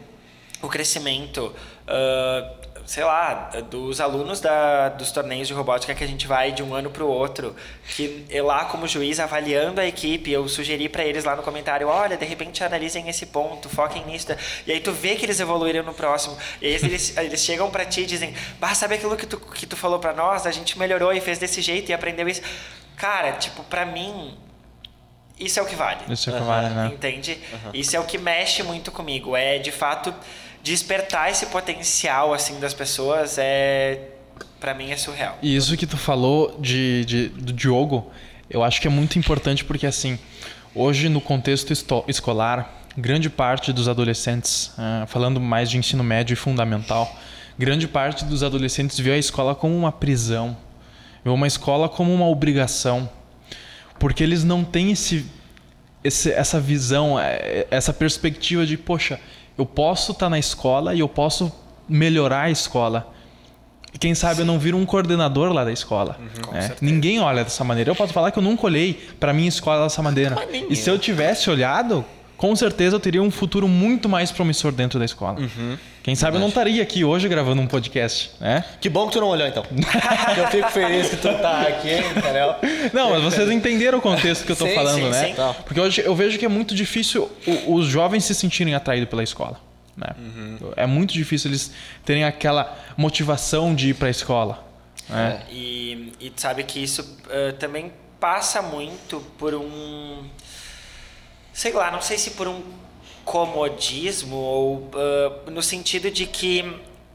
[0.62, 1.54] o crescimento,
[1.88, 6.62] uh, sei lá, dos alunos da, dos torneios de robótica que a gente vai de
[6.62, 7.56] um ano para o outro,
[7.96, 11.88] que eu lá como juiz avaliando a equipe, eu sugeri para eles lá no comentário,
[11.88, 14.28] olha, de repente analisem esse ponto, foquem nisso,
[14.68, 17.86] e aí tu vê que eles evoluíram no próximo, e aí eles, eles chegam para
[17.86, 20.78] ti e dizem, bah, sabe aquilo que tu, que tu falou para nós, a gente
[20.78, 22.42] melhorou e fez desse jeito e aprendeu isso.
[22.96, 24.38] Cara, tipo, para mim,
[25.40, 26.02] isso é o que vale.
[26.10, 26.92] Isso é o que vale, né?
[26.94, 27.38] Entende?
[27.52, 27.72] Uhum.
[27.74, 29.36] Isso é o que mexe muito comigo.
[29.36, 30.14] É, de fato,
[30.66, 34.00] despertar esse potencial, assim, das pessoas é...
[34.60, 35.38] para mim é surreal.
[35.40, 38.12] E isso que tu falou de, de, do Diogo,
[38.50, 40.18] eu acho que é muito importante porque, assim,
[40.74, 41.72] hoje no contexto
[42.08, 47.16] escolar, grande parte dos adolescentes, uh, falando mais de ensino médio e fundamental,
[47.58, 50.58] grande parte dos adolescentes vê a escola como uma prisão,
[51.24, 53.08] vê uma escola como uma obrigação
[54.00, 55.26] porque eles não têm esse,
[56.04, 59.20] esse, essa visão, é, essa perspectiva de, poxa,
[59.58, 61.52] eu posso estar tá na escola e eu posso
[61.88, 63.14] melhorar a escola.
[63.94, 64.42] E quem sabe Sim.
[64.42, 66.20] eu não viro um coordenador lá da escola.
[66.20, 66.76] Uhum, é.
[66.82, 67.90] Ninguém olha dessa maneira.
[67.90, 70.36] Eu posso falar que eu nunca olhei para minha escola dessa maneira.
[70.70, 72.04] E se eu tivesse olhado,
[72.36, 75.40] com certeza eu teria um futuro muito mais promissor dentro da escola.
[75.40, 75.78] Uhum.
[76.06, 76.38] Quem sabe Verdade.
[76.38, 78.64] eu não estaria aqui hoje gravando um podcast, né?
[78.80, 79.66] Que bom que tu não olhou então.
[80.38, 82.54] eu fico feliz que tu tá aqui, entendeu?
[82.94, 85.30] Não, mas vocês entenderam o contexto que eu tô sim, falando, sim, né?
[85.30, 85.64] Sim.
[85.64, 87.28] Porque hoje eu vejo que é muito difícil
[87.66, 89.60] os jovens se sentirem atraídos pela escola.
[89.98, 90.10] Né?
[90.16, 90.74] Uhum.
[90.76, 91.72] É muito difícil eles
[92.06, 94.64] terem aquela motivação de ir para a escola.
[95.10, 95.42] Né?
[95.50, 100.24] É, e, e sabe que isso uh, também passa muito por um
[101.52, 102.62] sei lá, não sei se por um
[103.26, 106.64] comodismo ou uh, no sentido de que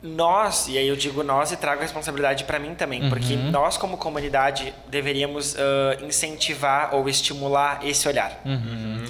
[0.02, 3.08] nós, e aí eu digo nós e trago a responsabilidade para mim também, uhum.
[3.10, 8.40] porque nós como comunidade deveríamos uh, incentivar ou estimular esse olhar.
[8.44, 9.04] Uhum.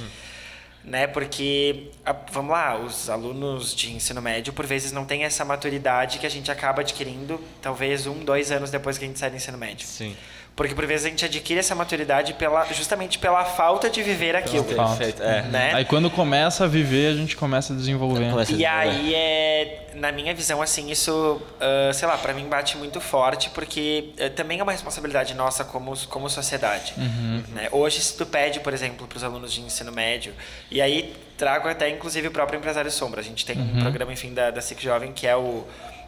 [0.82, 1.07] Né?
[1.07, 1.90] Porque,
[2.32, 6.30] vamos lá, os alunos de ensino médio por vezes não têm essa maturidade que a
[6.30, 9.86] gente acaba adquirindo talvez um, dois anos depois que a gente sai do ensino médio.
[9.86, 10.16] Sim.
[10.55, 14.64] Porque por vezes a gente adquire essa maturidade pela, justamente pela falta de viver aquilo.
[14.64, 15.42] Perfeito, é.
[15.42, 15.72] Né?
[15.74, 18.30] Aí quando começa a viver, a gente começa a desenvolver.
[18.30, 22.46] Começa a e aí é, na minha visão, assim, isso, uh, sei lá, para mim
[22.46, 26.94] bate muito forte, porque uh, também é uma responsabilidade nossa como, como sociedade.
[26.96, 27.42] Uhum.
[27.55, 27.68] Né?
[27.72, 30.34] Hoje, se tu pede, por exemplo, para os alunos de ensino médio,
[30.70, 33.20] e aí trago até inclusive o próprio Empresário Sombra.
[33.20, 33.78] A gente tem uhum.
[33.78, 35.66] um programa, enfim, da, da SIC Jovem, que é o,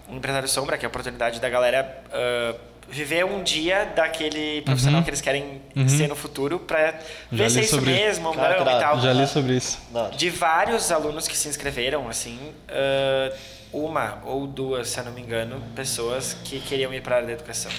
[0.08, 2.02] o Empresário Sombra, que é a oportunidade da galera.
[2.08, 5.04] Uh, viver um dia daquele profissional uhum.
[5.04, 5.88] que eles querem uhum.
[5.88, 9.00] ser no futuro para ver se é isso mesmo Cara, não, e tal.
[9.00, 9.78] Já li sobre isso.
[10.18, 12.38] De vários alunos que se inscreveram, assim,
[12.68, 13.36] uh,
[13.72, 17.28] uma ou duas, se eu não me engano, pessoas que queriam ir para a área
[17.28, 17.72] da educação.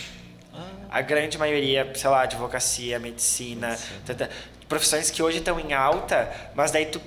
[0.52, 0.64] Ah.
[0.90, 4.32] A grande maioria, sei lá, advocacia, medicina, tata,
[4.68, 7.00] profissões que hoje estão em alta, mas daí tu,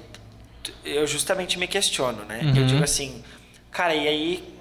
[0.63, 2.41] tu eu justamente me questiono, né?
[2.45, 2.57] Uhum.
[2.57, 3.25] Eu digo assim,
[3.73, 4.57] cara, e aí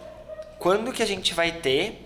[0.57, 2.05] quando que a gente vai ter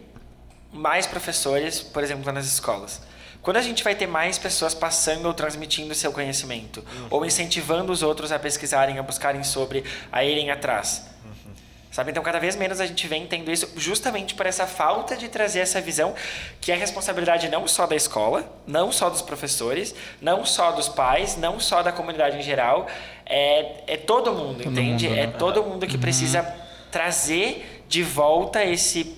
[0.71, 3.01] mais professores, por exemplo, nas escolas.
[3.41, 7.07] Quando a gente vai ter mais pessoas passando ou transmitindo seu conhecimento, uhum.
[7.09, 11.05] ou incentivando os outros a pesquisarem, a buscarem sobre, a irem atrás.
[11.23, 11.53] Uhum.
[11.89, 12.11] Sabe?
[12.11, 15.59] Então, cada vez menos a gente vem tendo isso justamente por essa falta de trazer
[15.59, 16.13] essa visão
[16.59, 21.37] que é responsabilidade não só da escola, não só dos professores, não só dos pais,
[21.37, 22.87] não só da comunidade em geral,
[23.25, 25.07] é, é todo mundo, todo entende?
[25.07, 25.23] Mundo, né?
[25.23, 26.01] É todo mundo que uhum.
[26.01, 26.43] precisa
[26.91, 29.17] trazer de volta esse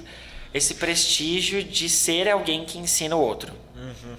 [0.53, 3.53] esse prestígio de ser alguém que ensina o outro.
[3.75, 4.15] Uhum.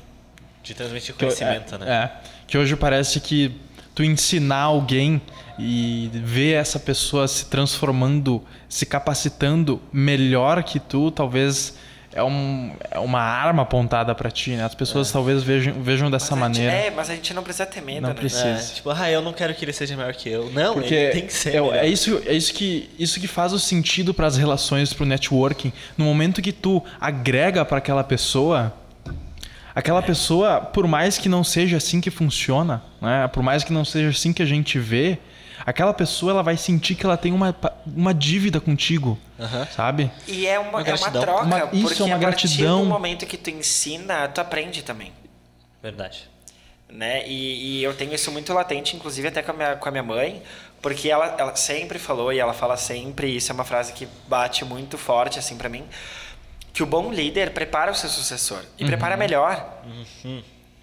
[0.63, 1.95] De transmitir conhecimento, que, é, né?
[1.95, 2.29] É.
[2.47, 3.55] Que hoje parece que
[3.95, 5.21] tu ensinar alguém
[5.59, 11.75] e ver essa pessoa se transformando, se capacitando melhor que tu, talvez
[12.13, 14.65] é, um, é uma arma apontada para ti, né?
[14.65, 15.13] As pessoas é.
[15.13, 16.71] talvez vejam, vejam dessa maneira.
[16.71, 18.15] é, mas a gente não precisa ter medo, não né?
[18.15, 18.49] precisa.
[18.49, 20.51] É, tipo, ah, eu não quero que ele seja maior que eu.
[20.51, 21.55] Não, Porque ele tem que ser.
[21.55, 25.05] É, é, isso, é isso que isso que faz o sentido para as relações, para
[25.05, 25.73] o networking.
[25.97, 28.75] No momento que tu agrega para aquela pessoa,
[29.75, 30.03] aquela é.
[30.03, 33.27] pessoa, por mais que não seja assim que funciona, né?
[33.29, 35.19] Por mais que não seja assim que a gente vê,
[35.65, 37.55] aquela pessoa ela vai sentir que ela tem uma,
[37.87, 39.67] uma dívida contigo, uhum.
[39.75, 40.11] sabe?
[40.27, 42.85] E é uma, uma, é uma troca, uma, isso porque é uma gratidão.
[42.85, 45.13] no momento que tu ensina, tu aprende também.
[45.83, 46.31] Verdade.
[46.89, 47.27] Né?
[47.27, 50.03] E, e, eu tenho isso muito latente, inclusive até com a minha, com a minha
[50.03, 50.43] mãe,
[50.83, 54.07] porque ela, ela sempre falou, e ela fala sempre, e isso é uma frase que
[54.29, 55.85] bate muito forte assim para mim,
[56.73, 58.63] que o bom líder prepara o seu sucessor.
[58.79, 58.89] E uhum.
[58.89, 59.83] prepara melhor.
[59.85, 60.43] Uhum.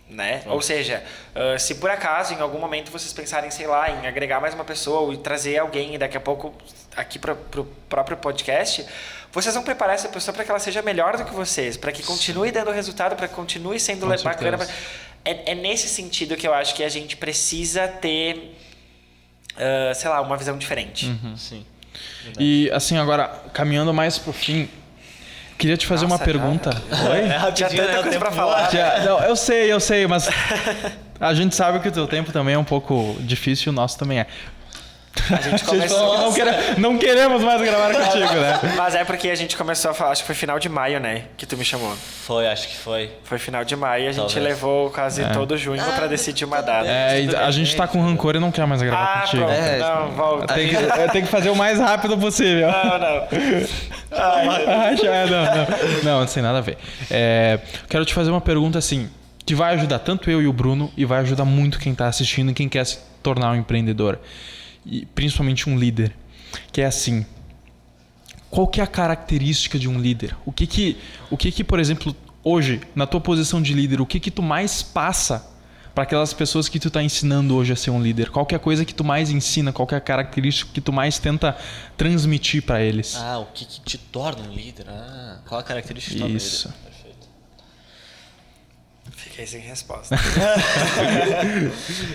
[0.10, 0.41] Né?
[0.47, 1.03] Ou seja,
[1.36, 4.66] uh, se por acaso em algum momento vocês pensarem, sei lá, em agregar mais uma
[4.66, 6.51] pessoa ou trazer alguém e daqui a pouco
[6.95, 8.84] aqui para o próprio podcast,
[9.32, 12.01] vocês vão preparar essa pessoa para que ela seja melhor do que vocês, para que
[12.01, 14.57] continue dando resultado, para que continue sendo Com bacana.
[14.57, 14.74] certeza.
[15.24, 18.57] É, é nesse sentido que eu acho que a gente precisa ter,
[19.55, 21.05] uh, sei lá, uma visão diferente.
[21.05, 21.38] Uhum.
[21.38, 21.66] Sim.
[22.39, 24.70] E assim, agora, caminhando mais pro fim,
[25.60, 26.70] queria te fazer Nossa, uma pergunta.
[27.12, 27.20] Oi?
[27.20, 27.93] É Tinha tanta né?
[27.95, 28.72] Coisa tempo pra falar.
[28.72, 30.28] Já- não, eu sei, eu sei, mas
[31.20, 34.20] a gente sabe que o teu tempo também é um pouco difícil, o nosso também
[34.22, 34.26] é.
[35.32, 36.18] A gente começou.
[36.18, 38.60] não, quere- não queremos mais gravar contigo, né?
[38.78, 41.24] Mas é porque a gente começou a falar, acho que foi final de maio, né?
[41.36, 41.93] Que tu me chamou.
[42.26, 43.12] Foi, acho que foi.
[43.26, 44.43] Foi final de maio e a gente Talvez.
[44.45, 46.88] levou quase todo junho pra decidir uma data.
[46.88, 49.43] É, e a gente tá com rancor e não quer mais gravar Ah, contigo.
[49.43, 49.60] pronto.
[49.60, 50.53] É, não, volta.
[50.53, 52.72] Tem que, eu tenho que fazer o mais rápido possível.
[52.72, 53.28] Não, não.
[54.12, 56.03] Ah, já, não, não.
[56.03, 56.78] Não, não tem nada a ver.
[57.10, 59.10] É, quero te fazer uma pergunta assim,
[59.45, 62.51] que vai ajudar tanto eu e o Bruno e vai ajudar muito quem tá assistindo
[62.51, 64.20] e quem quer se tornar um empreendedor.
[64.86, 66.14] E principalmente um líder.
[66.72, 67.26] Que é assim,
[68.49, 70.36] qual que é a característica de um líder?
[70.45, 70.97] O que que,
[71.30, 74.41] o que que, por exemplo, hoje, na tua posição de líder, o que que tu
[74.41, 75.47] mais passa
[75.94, 78.30] para aquelas pessoas que tu tá ensinando hoje a ser um líder?
[78.30, 79.72] Qual que é a coisa que tu mais ensina?
[79.74, 81.58] Qual que é a característica que tu mais tenta
[81.98, 83.16] transmitir para eles?
[83.18, 84.86] Ah, o que, que te torna um líder?
[84.90, 86.68] Ah, qual a característica que te torna um Isso.
[86.68, 86.80] líder?
[86.90, 87.28] Perfeito.
[89.12, 90.16] Fiquei sem resposta.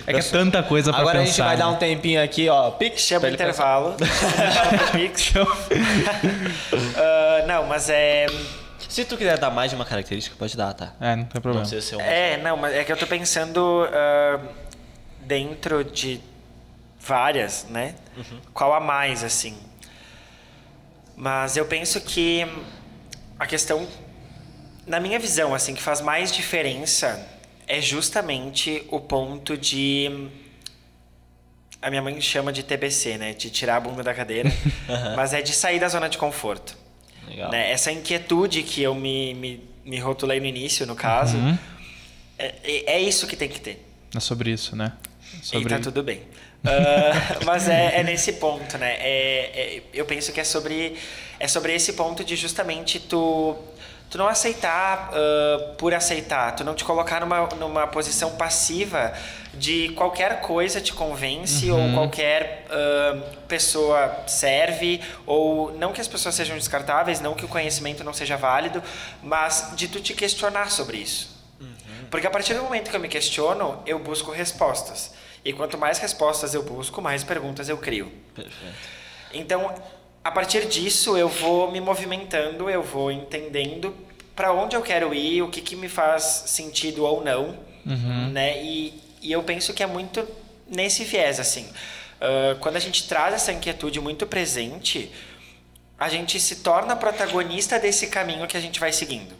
[0.07, 1.45] É que é tanta coisa pra Agora pensar.
[1.47, 1.77] a gente vai dar um né?
[1.79, 2.71] tempinho aqui, ó.
[2.71, 3.01] Pix.
[3.01, 3.95] Chama o intervalo.
[4.91, 5.33] Pix.
[6.97, 8.25] Ah, não, mas é.
[8.95, 10.93] Se tu quiser dar mais de uma característica, pode dar, tá?
[11.01, 11.67] É, não tem Não problema.
[11.67, 12.05] precisa ser uma.
[12.05, 14.39] É, não, mas é que eu tô pensando ah,
[15.19, 16.21] dentro de
[16.97, 17.95] várias, né?
[18.53, 19.57] Qual a mais, assim.
[21.13, 22.47] Mas eu penso que
[23.37, 23.85] a questão,
[24.87, 27.21] na minha visão, assim, que faz mais diferença
[27.67, 30.29] é justamente o ponto de.
[31.81, 33.33] A minha mãe chama de TBC, né?
[33.33, 34.49] De tirar a bunda da cadeira.
[35.17, 36.84] Mas é de sair da zona de conforto.
[37.27, 37.51] Legal.
[37.51, 37.71] Né?
[37.71, 41.57] Essa inquietude que eu me, me, me rotulei no início, no caso, Uhum.
[42.37, 43.85] é, é- é isso que tem que ter.
[44.15, 44.93] É sobre isso, né?
[45.41, 45.69] E Sobre...
[45.69, 46.21] tá tudo bem.
[46.67, 48.93] Ah, mas é, é nesse ponto, né?
[48.97, 50.95] É, é- eu penso que é sobre,
[51.39, 53.55] é sobre esse ponto de justamente tu,
[54.09, 59.13] tu não aceitar ah, por aceitar, tu não te colocar numa, numa posição passiva
[59.57, 66.35] de qualquer coisa te convence ou qualquer ah, pessoa serve ou não que as pessoas
[66.35, 68.83] sejam descartáveis, não que o conhecimento não seja válido,
[69.23, 71.35] mas de tu te questionar sobre isso.
[72.09, 75.13] Porque a partir do momento que eu me questiono, eu busco respostas.
[75.43, 78.11] E quanto mais respostas eu busco, mais perguntas eu crio.
[78.33, 78.75] Perfeito.
[79.33, 79.73] Então,
[80.23, 83.93] a partir disso, eu vou me movimentando, eu vou entendendo
[84.35, 87.57] para onde eu quero ir, o que, que me faz sentido ou não,
[88.31, 88.63] né?
[88.63, 88.93] E,
[89.27, 90.27] e eu penso que é muito
[90.67, 91.67] nesse viés, assim.
[92.21, 95.11] Ah, quando a gente traz essa inquietude muito presente,
[95.97, 99.33] a gente se torna protagonista desse caminho que a gente vai seguindo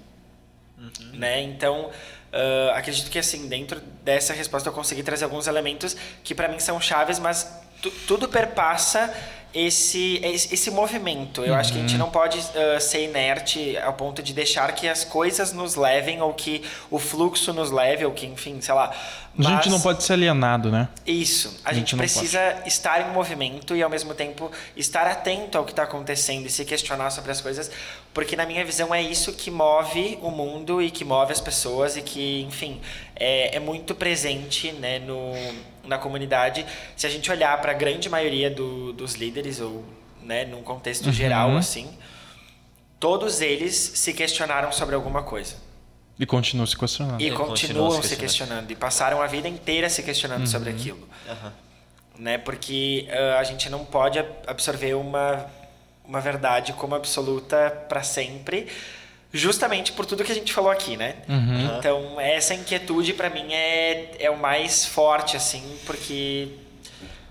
[1.14, 1.42] né?
[1.42, 1.90] Então,
[2.32, 6.60] ah, acredito que assim, dentro dessa resposta eu consegui trazer alguns elementos que para mim
[6.60, 7.48] são chaves, mas
[7.82, 9.14] tu- tudo perpassa
[9.56, 11.42] esse, esse, movimento.
[11.42, 14.86] Eu acho que a gente não pode ah, ser inerte ao ponto de deixar que
[14.86, 18.94] as coisas nos levem ou que o fluxo nos leve ou que, enfim, sei lá.
[19.38, 20.90] A gente Mas- não pode ser alienado, né?
[21.06, 21.60] isso.
[21.64, 25.64] A, A gente, gente precisa estar em movimento e ao mesmo tempo estar atento ao
[25.64, 27.72] que está acontecendo e se questionar sobre as coisas,
[28.14, 31.96] porque na minha visão é isso que move o mundo e que move as pessoas
[31.96, 32.82] e que, enfim,
[33.16, 35.34] é, é muito presente né, no,
[35.88, 36.66] na comunidade.
[36.96, 39.84] Se a gente olhar para a grande maioria do- dos líderes ou
[40.22, 41.96] né, num contexto geral assim,
[43.00, 45.56] todos eles se questionaram sobre alguma coisa.
[46.18, 47.22] E continua se questionando.
[47.22, 48.20] E E continuam continuam se se questionando.
[48.68, 48.72] questionando.
[48.72, 51.08] E passaram a vida inteira se questionando sobre aquilo.
[51.30, 51.54] Aham.
[52.18, 52.38] Né?
[52.38, 55.46] Porque ah, a gente não pode ab- absorver uma,
[56.06, 58.68] uma verdade como absoluta para sempre,
[59.36, 61.16] justamente por tudo que a gente falou aqui, né?
[61.78, 66.48] Então, essa inquietude para mim é, é o mais forte, assim, porque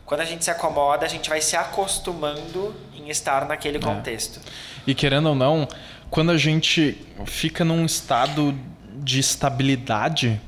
[0.05, 4.41] quando a gente se acomoda, a gente vai se acostumando em estar naquele contexto.
[4.87, 5.67] E querendo ou não,
[6.11, 8.55] quando a gente fica num estado
[9.03, 10.41] de estabilidade,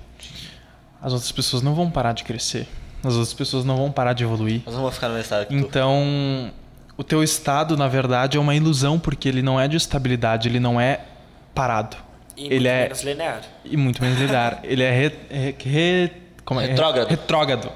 [1.03, 2.69] as outras pessoas não vão parar de crescer.
[3.03, 4.63] As outras pessoas não vão parar de evoluir.
[4.67, 5.59] Nós vamos ficar no mesmo estado que tu.
[5.59, 6.53] Então,
[6.97, 10.61] o teu estado, na verdade, é uma ilusão, porque ele não é de estabilidade, ele
[10.61, 11.01] não é
[11.57, 11.97] parado.
[12.37, 13.41] E ele muito é menos linear.
[13.65, 14.61] e muito menos lidar.
[14.65, 16.13] ele é re, re- re-
[16.45, 16.67] como é?
[16.67, 17.09] Retrógrado.
[17.09, 17.73] Retrógrado.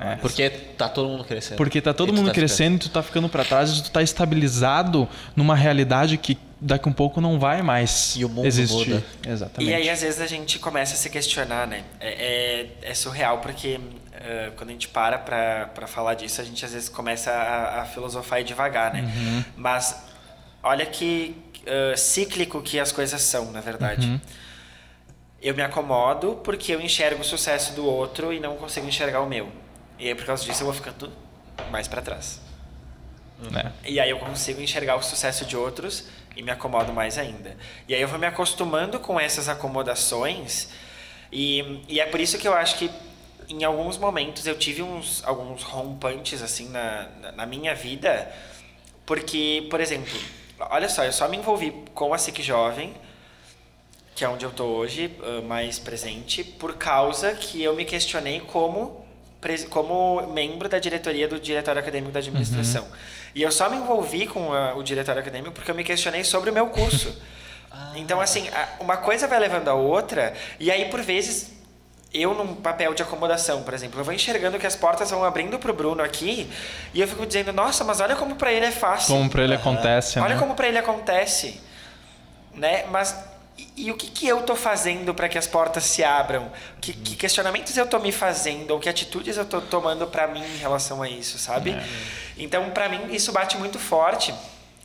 [0.00, 0.16] É.
[0.16, 1.56] Porque tá todo mundo crescendo.
[1.56, 4.02] Porque tá todo mundo tá crescendo e tu tá ficando pra trás e tu tá
[4.02, 8.88] estabilizado numa realidade que daqui um pouco não vai mais E o mundo existir.
[8.94, 9.04] muda.
[9.28, 9.70] Exatamente.
[9.70, 11.84] E aí, às vezes, a gente começa a se questionar, né?
[12.00, 16.64] É, é, é surreal, porque uh, quando a gente para pra falar disso, a gente
[16.64, 19.02] às vezes começa a, a filosofar e devagar, né?
[19.02, 19.44] Uhum.
[19.56, 20.02] Mas
[20.62, 24.06] olha que uh, cíclico que as coisas são, na verdade.
[24.06, 24.20] Uhum.
[25.40, 29.28] Eu me acomodo porque eu enxergo o sucesso do outro e não consigo enxergar o
[29.28, 29.50] meu.
[29.98, 31.12] E aí, por causa disso, eu vou ficando
[31.70, 32.40] mais para trás.
[33.56, 33.90] É.
[33.90, 36.04] E aí eu consigo enxergar o sucesso de outros
[36.36, 37.56] e me acomodo mais ainda.
[37.88, 40.68] E aí eu vou me acostumando com essas acomodações
[41.32, 42.90] e, e é por isso que eu acho que
[43.48, 48.32] em alguns momentos eu tive uns alguns rompantes assim na, na, na minha vida,
[49.04, 50.16] porque, por exemplo,
[50.70, 52.94] olha só, eu só me envolvi com a SIC Jovem,
[54.14, 58.40] que é onde eu tô hoje, uh, mais presente, por causa que eu me questionei
[58.40, 59.00] como
[59.70, 62.86] como membro da diretoria do Diretório Acadêmico da Administração.
[63.34, 66.50] E eu só me envolvi com a- o Diretório Acadêmico porque eu me questionei sobre
[66.50, 67.12] o meu curso.
[67.96, 71.50] Então, assim, a- uma coisa vai levando a outra, e aí, por vezes,
[72.14, 75.58] eu num papel de acomodação, por exemplo, eu vou enxergando que as portas vão abrindo
[75.58, 76.50] pro Bruno aqui,
[76.92, 79.14] e eu fico dizendo, nossa, mas olha como para ele é fácil.
[79.14, 80.40] Como pra ele acontece, Olha né?
[80.40, 81.60] como para ele acontece,
[82.54, 82.84] né?
[82.90, 83.16] Mas
[83.56, 86.50] e, e o que, que eu tô fazendo para que as portas se abram?
[86.80, 90.42] Que, que questionamentos eu tô me fazendo ou que atitudes eu tô tomando para mim
[90.42, 91.70] em relação a isso, sabe?
[91.72, 91.84] É.
[92.38, 94.34] Então, para mim isso bate muito forte.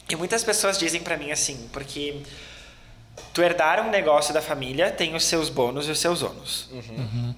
[0.09, 2.21] E muitas pessoas dizem para mim assim, porque
[3.34, 6.70] tu herdar um negócio da família tem os seus bônus e os seus ônus,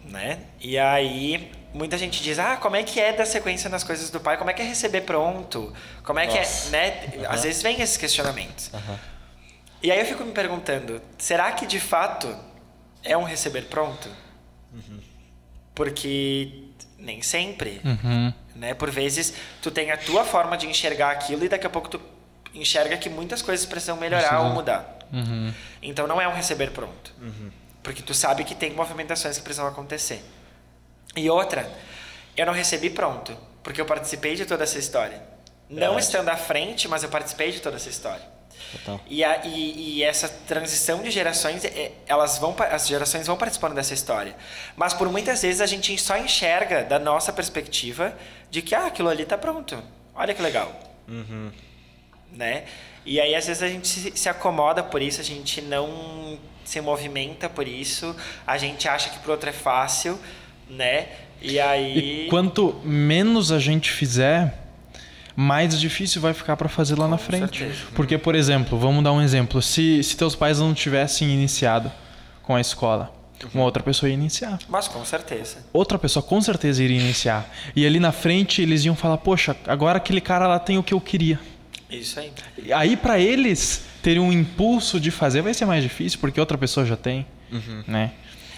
[0.06, 0.40] né?
[0.60, 4.20] E aí muita gente diz, ah, como é que é dar sequência nas coisas do
[4.20, 4.38] pai?
[4.38, 5.74] Como é que é receber pronto?
[6.04, 6.76] Como é que Nossa.
[6.76, 7.26] é, né?
[7.28, 8.72] Às vezes vem esses questionamentos.
[9.82, 12.34] E aí eu fico me perguntando, será que de fato
[13.04, 14.10] é um receber pronto?
[15.74, 16.64] Porque
[16.98, 18.34] nem sempre, Uhum.
[18.56, 18.74] né?
[18.74, 22.02] Por vezes tu tem a tua forma de enxergar aquilo e daqui a pouco tu
[22.54, 24.99] enxerga que muitas coisas precisam melhorar ou mudar.
[25.12, 25.54] Uhum.
[25.82, 27.14] Então não é um receber pronto.
[27.82, 30.24] Porque tu sabe que tem movimentações que precisam acontecer.
[31.16, 31.70] E outra,
[32.38, 35.22] eu não recebi pronto, porque eu participei de toda essa história.
[35.70, 38.40] Não estando à frente, mas eu participei de toda essa história.
[39.08, 43.74] E, a, e, e essa transição de gerações, é, elas vão, as gerações vão participando
[43.74, 44.36] dessa história.
[44.76, 48.16] Mas por muitas vezes a gente só enxerga da nossa perspectiva
[48.50, 49.82] de que ah, aquilo ali tá pronto.
[50.14, 50.72] Olha que legal.
[52.32, 52.66] Né?
[53.10, 57.50] E aí às vezes a gente se, acomoda por isso, a gente não se movimenta
[57.50, 60.20] por isso, a gente acha que pro outro é fácil,
[60.70, 61.08] né?
[61.42, 64.54] E aí E quanto menos a gente fizer,
[65.36, 67.58] mais difícil vai ficar pra fazer lá na frente.
[67.58, 67.88] certeza.
[67.96, 69.60] Porque, por exemplo, vamos dar um exemplo.
[69.60, 71.92] Se, se teus pais não tivessem iniciado
[72.44, 73.12] com a escola,
[73.56, 74.60] uma outra pessoa ia iniciar.
[74.70, 75.66] Mas com certeza.
[75.74, 77.50] Outra pessoa com certeza iria iniciar.
[77.76, 80.94] E ali na frente eles iam falar: Poxa, agora aquele cara lá tem o que
[80.94, 81.40] eu queria.
[81.90, 82.32] Isso aí.
[82.58, 86.58] E Aí pra eles terem um impulso de fazer vai ser mais difícil, porque outra
[86.58, 87.26] pessoa já tem.
[87.88, 88.12] Né?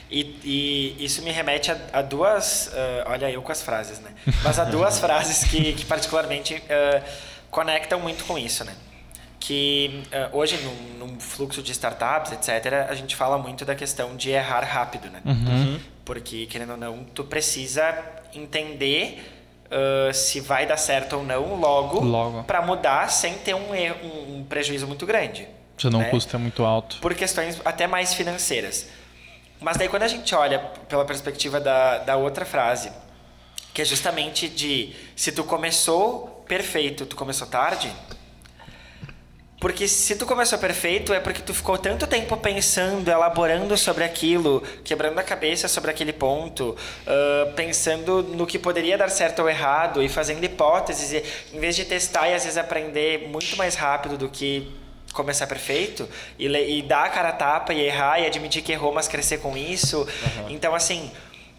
[0.09, 2.69] E, e isso me remete a, a duas.
[2.73, 4.11] ah, olha, eu com as frases, né?
[4.43, 7.01] Mas a duas frases que, que particularmente ah,
[7.49, 8.75] conectam muito com isso, né?
[9.39, 14.17] Que ah, hoje, num, num fluxo de startups, etc., a gente fala muito da questão
[14.17, 15.21] de errar rápido, né?
[16.03, 17.97] Porque, querendo ou não, tu precisa
[18.33, 19.40] entender
[19.71, 22.43] ah, se vai dar certo ou não logo, Logo.
[22.43, 25.47] para mudar sem ter um, um, prejuízo muito grande.
[25.77, 26.07] Senão né?
[26.07, 26.97] o custo é muito alto.
[26.99, 28.89] por questões até mais financeiras.
[29.61, 30.59] Mas daí quando a gente olha
[30.89, 32.91] pela perspectiva da, da outra frase,
[33.73, 37.89] que é justamente de se tu começou perfeito, tu começou tarde,
[39.61, 44.63] porque se tu começou perfeito é porque tu ficou tanto tempo pensando, elaborando sobre aquilo,
[44.83, 50.01] quebrando a cabeça sobre aquele ponto, ah, pensando no que poderia dar certo ou errado
[50.01, 54.17] e fazendo hipóteses, e, em vez de testar e às vezes aprender muito mais rápido
[54.17, 54.67] do que
[55.13, 56.09] começar perfeito
[56.39, 59.37] e, e dar a cara a tapa e errar e admitir que errou, mas crescer
[59.37, 60.07] com isso.
[60.49, 61.11] Então, assim,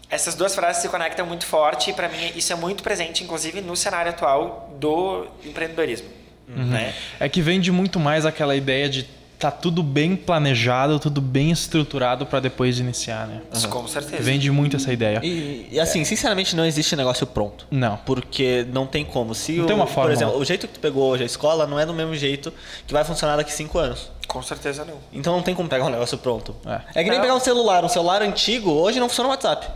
[0.09, 3.61] essas duas frases se conectam muito forte e para mim isso é muito presente, inclusive
[3.61, 6.22] no cenário atual do empreendedorismo.
[6.47, 6.93] Né?
[7.19, 9.07] É que vende muito mais aquela ideia de
[9.39, 13.41] tá tudo bem planejado, tudo bem estruturado pra depois iniciar, né?
[13.69, 14.23] Com certeza.
[14.23, 15.19] Vende muito essa ideia.
[15.21, 17.67] E, e, assim, sinceramente, não existe negócio pronto.
[17.69, 17.97] Não.
[18.05, 19.35] Porque não tem como.
[19.35, 20.13] Se Não o, tem uma Por fórmula.
[20.13, 22.53] exemplo, o jeito que tu pegou hoje a escola não é do mesmo jeito
[22.87, 24.09] que vai funcionar daqui cinco anos.
[24.29, 24.95] Com certeza não.
[25.11, 26.55] Então não tem como pegar um negócio pronto.
[26.65, 27.01] É.
[27.01, 27.21] É, que nem Não.
[27.25, 27.83] pegar um celular.
[27.83, 29.67] Um celular antigo hoje não funciona no WhatsApp.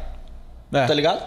[0.71, 0.85] É.
[0.85, 1.21] Tá ligado?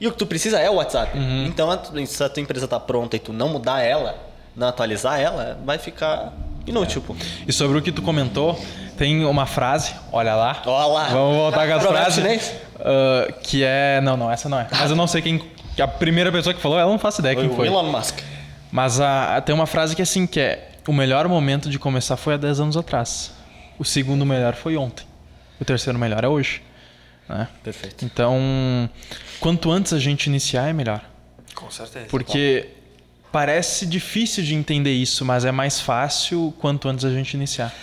[0.00, 1.16] E o que tu precisa é o WhatsApp.
[1.16, 1.46] Uhum.
[1.46, 4.16] Então, a- se a tua empresa tá pronta e tu não mudar ela,
[4.58, 6.32] não atualizar ela, vai ficar
[6.66, 7.16] inútil, pô.
[7.46, 8.60] E sobre o que tu comentou,
[8.96, 10.62] tem uma frase, olha lá.
[10.66, 11.04] Olha lá.
[11.08, 12.14] Vamos voltar com as frases.
[12.14, 12.54] chinês?
[12.80, 14.00] Ah, que é.
[14.02, 14.66] Não, não, essa não é.
[14.70, 15.42] Mas eu não sei quem
[15.78, 17.68] que a primeira pessoa que falou, ela não faço ideia Foi quem o foi.
[17.68, 18.18] Elon Musk.
[18.72, 22.16] Mas a, tem uma frase que é assim, que é o melhor momento de começar
[22.16, 23.32] foi há 10 anos atrás.
[23.78, 25.06] O segundo melhor foi ontem.
[25.60, 26.62] O terceiro melhor é hoje.
[27.28, 27.46] Né?
[27.62, 28.04] Perfeito.
[28.04, 28.90] Então,
[29.38, 31.00] quanto antes a gente iniciar é melhor.
[31.54, 32.06] Com certeza.
[32.10, 32.70] Porque
[33.32, 37.74] parece difícil de entender isso, mas é mais fácil quanto antes a gente iniciar.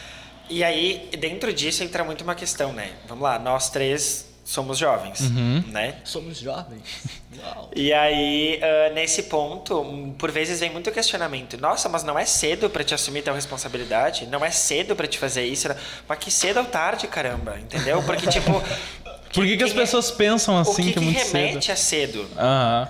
[0.50, 2.92] E aí, dentro disso entra muito uma questão, né?
[3.08, 5.64] Vamos lá, nós três somos jovens, Uhum.
[5.70, 5.96] né?
[6.04, 6.84] Somos jovens.
[7.44, 7.72] Uau.
[7.76, 11.58] E aí, ah, nesse ponto, por vezes vem muito questionamento.
[11.60, 14.28] Nossa, mas não é cedo pra te assumir tal responsabilidade?
[14.28, 15.68] Não é cedo pra te fazer isso?
[16.08, 18.02] Mas que cedo ou tarde, caramba, entendeu?
[18.04, 18.52] Porque, tipo...
[19.34, 21.34] Por que, que as que- pessoas pensam o assim que, que é que muito cedo?
[21.34, 22.30] remete a cedo?
[22.38, 22.88] Aham.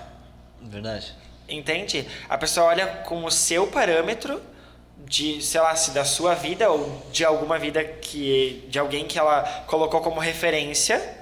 [0.62, 1.12] Verdade.
[1.48, 2.06] Entende?
[2.28, 4.42] A pessoa olha com o seu parâmetro
[4.98, 9.18] de, sei lá, se da sua vida ou de alguma vida que de alguém que
[9.18, 11.16] ela colocou como referência.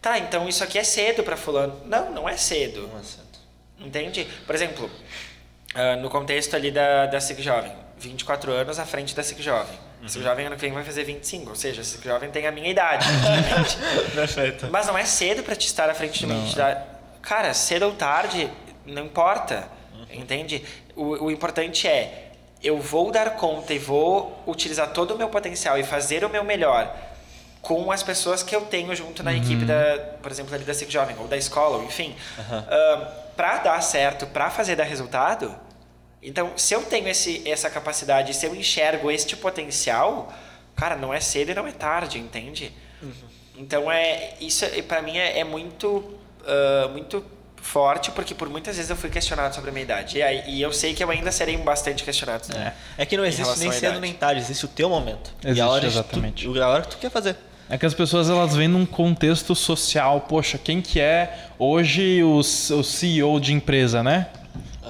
[0.00, 1.80] Tá, então isso aqui é cedo pra fulano.
[1.84, 2.88] Não, não é cedo.
[2.88, 3.38] Não é certo.
[3.78, 4.26] Entende?
[4.46, 4.90] Por exemplo,
[5.74, 9.78] ah, no contexto ali da, da SIC Jovem, 24 anos à frente da SIC Jovem.
[10.02, 12.46] A SIC Jovem ano que vem vai fazer 25, ou seja, a SIC Jovem tem
[12.46, 13.06] a minha idade.
[14.14, 14.68] Perfeito.
[14.70, 16.84] Mas não é cedo pra te estar à frente de uma entidade.
[17.20, 18.50] Cara, cedo ou tarde,
[18.88, 19.68] não importa.
[20.12, 20.64] Entende?
[20.96, 22.32] O, o importante é,
[22.62, 26.42] eu vou dar conta e vou utilizar todo o meu potencial e fazer o meu
[26.44, 26.94] melhor
[27.60, 30.90] com as pessoas que eu tenho junto na equipe da, por exemplo, ali da SIC
[30.90, 32.16] Jovem, ou da escola, ou enfim.
[32.50, 35.54] Ah, pra dar certo, pra fazer dar resultado,
[36.22, 40.32] então, se eu tenho esse, essa capacidade, se eu enxergo este potencial,
[40.74, 42.72] cara, não é cedo e não é tarde, entende?
[43.56, 47.24] Então é isso para mim é, é muito ah, muito
[47.62, 50.62] forte porque por muitas vezes eu fui questionado sobre a minha idade e, aí- e
[50.62, 52.44] eu sei que eu ainda serei bastante questionado.
[52.56, 52.72] É.
[52.98, 54.00] É que não existe nem cedo idade.
[54.00, 55.30] nem tarde, existe o teu momento.
[55.42, 56.44] e Existe, a hora exatamente.
[56.46, 57.36] Tu, a hora que tu quer fazer.
[57.70, 60.22] É que as pessoas elas vêm num contexto social.
[60.22, 62.42] Poxa, quem que é hoje o, o
[62.82, 64.28] CEO de empresa, né?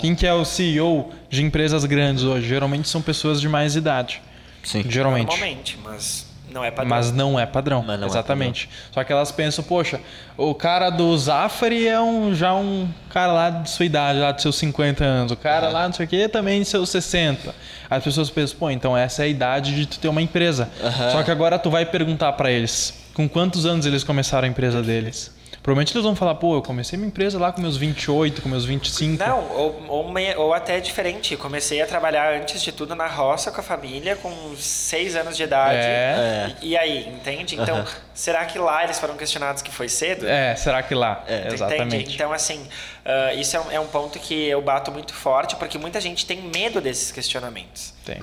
[0.00, 2.46] Quem que é o CEO de empresas grandes hoje?
[2.46, 4.22] Geralmente são pessoas de mais idade.
[4.62, 4.84] Sim.
[4.88, 5.26] Geralmente.
[5.26, 6.88] Normalmente, mas não é padrão.
[6.88, 7.84] Mas não é padrão.
[7.86, 8.68] Mas não é exatamente.
[8.92, 10.00] Só que elas pensam, poxa,
[10.36, 14.42] o cara do Zafari é um, já um cara lá de sua idade, lá de
[14.42, 15.32] seus 50 anos.
[15.32, 17.54] O cara lá, não sei o quê, também de seus 60.
[17.90, 20.68] As pessoas pensam, pô, então essa é a idade de tu ter uma empresa.
[21.12, 24.82] Só que agora tu vai perguntar pra eles, com quantos anos eles começaram a empresa
[24.82, 25.36] deles?
[25.62, 28.64] Provavelmente eles vão falar, pô, eu comecei minha empresa lá com meus 28, com meus
[28.64, 29.22] 25.
[29.22, 31.36] Não, ou, ou, ou até diferente.
[31.36, 35.42] Comecei a trabalhar antes de tudo na roça com a família, com seis anos de
[35.42, 35.78] idade.
[35.78, 36.56] É.
[36.62, 37.56] E, e aí, entende?
[37.56, 37.84] Então,
[38.14, 40.26] será que lá eles foram questionados que foi cedo?
[40.26, 41.22] É, será que lá?
[41.26, 41.96] É, exatamente.
[41.96, 42.14] Entende?
[42.14, 42.66] Então, assim,
[43.08, 46.26] ah, isso é um, é um ponto que eu bato muito forte, porque muita gente
[46.26, 47.94] tem medo desses questionamentos.
[48.04, 48.22] Tem.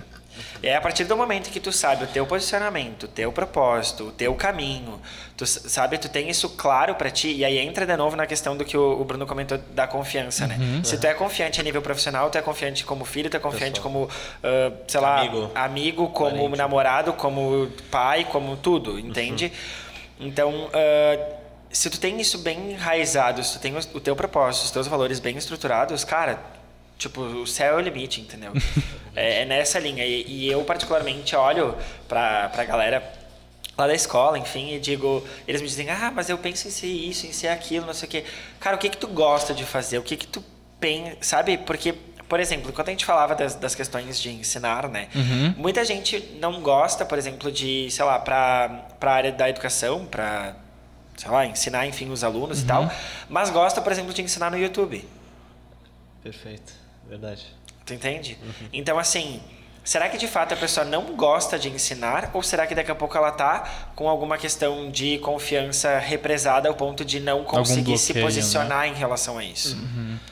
[0.61, 4.11] É a partir do momento que tu sabe o teu posicionamento, o teu propósito, o
[4.11, 4.99] teu caminho,
[5.37, 8.55] tu sabe, tu tem isso claro pra ti, e aí entra de novo na questão
[8.55, 10.57] do que o, Bruno comentou da confiança, né?
[10.59, 10.83] Uhum.
[10.83, 13.79] Se tu é confiante a nível profissional, tu é confiante como filho, tu é confiante
[13.81, 14.09] como,
[14.43, 15.51] ah, sei lá, Amigo.
[15.53, 16.57] amigo, como Parente.
[16.57, 19.51] namorado, como pai, como tudo, entende?
[20.19, 21.35] Então, ah,
[21.69, 25.19] se tu tem isso bem enraizado, se tu tem o teu propósito, os teus valores
[25.19, 26.39] bem estruturados, cara,
[26.97, 28.51] tipo, o céu é o limite, entendeu?
[29.15, 30.05] é, é nessa linha.
[30.05, 31.75] E, e eu, particularmente, olho
[32.07, 33.13] pra, pra galera
[33.77, 36.87] lá da escola, enfim, e digo, eles me dizem, ah, mas eu penso em ser
[36.87, 38.23] isso, em ser aquilo, não sei o quê.
[38.59, 39.97] Cara, o que que tu gosta de fazer?
[39.97, 40.43] O que que tu
[40.79, 41.57] pensa, sabe?
[41.57, 41.93] Porque,
[42.29, 45.09] por exemplo, quando a gente falava das, das questões de ensinar, né?
[45.57, 48.69] Muita gente não gosta, por exemplo, de, sei lá, pra,
[48.99, 50.55] pra área da educação, pra,
[51.17, 52.89] sei lá, ensinar, enfim, os alunos e tal,
[53.29, 55.05] mas gosta, por exemplo, de ensinar no YouTube.
[56.23, 56.84] Perfeito.
[57.09, 57.45] Verdade.
[57.85, 58.37] Tu entende?
[58.73, 59.39] Então, assim,
[59.83, 62.31] será que de fato a pessoa não gosta de ensinar?
[62.33, 66.73] Ou será que daqui a pouco ela tá com alguma questão de confiança represada ao
[66.75, 69.77] ponto de não conseguir se bloqueio, posicionar em relação a isso?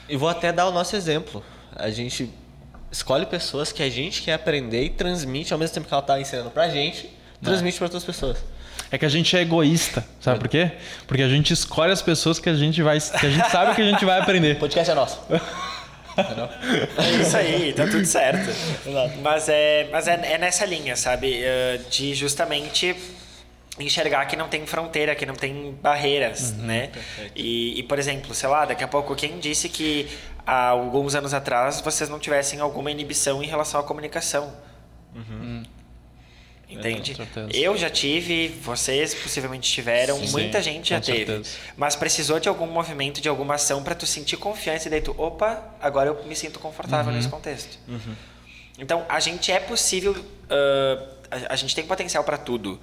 [0.08, 1.44] E vou até dar o nosso exemplo.
[1.76, 2.28] A gente
[2.90, 6.20] escolhe pessoas que a gente quer aprender e transmite ao mesmo tempo que ela tá
[6.20, 7.08] ensinando pra gente,
[7.42, 8.38] transmite pra outras pessoas.
[8.90, 10.72] É que a gente é egoísta, sabe por quê?
[11.06, 13.82] Porque a gente escolhe as pessoas que a gente vai, que a gente sabe que
[13.82, 14.58] a gente vai O aprender.
[14.60, 15.18] podcast é nosso.
[16.16, 18.48] É isso aí, tá tudo certo.
[19.22, 21.42] Mas é, mas é, é nessa linha, sabe?
[21.42, 22.94] Eh, De justamente
[23.78, 26.90] enxergar que não tem fronteira, que não tem barreiras, né?
[27.34, 30.08] E, e, por exemplo, sei lá, daqui a pouco, quem disse que
[30.46, 34.52] há alguns anos atrás vocês não tivessem alguma inibição em relação à comunicação?
[36.78, 37.14] Entende?
[37.14, 37.48] Com certeza.
[37.52, 41.26] Eu já tive, vocês possivelmente tiveram, Sim, muita gente já teve.
[41.26, 41.56] certeza.
[41.76, 45.14] Mas precisou de algum movimento, de alguma ação para tu sentir confiança e daí tu,
[45.18, 47.16] opa, agora eu me sinto confortável Uhum.
[47.16, 47.78] nesse contexto.
[48.78, 50.16] Então, a gente é possível,
[50.50, 52.80] ah, a, a gente tem potencial para tudo.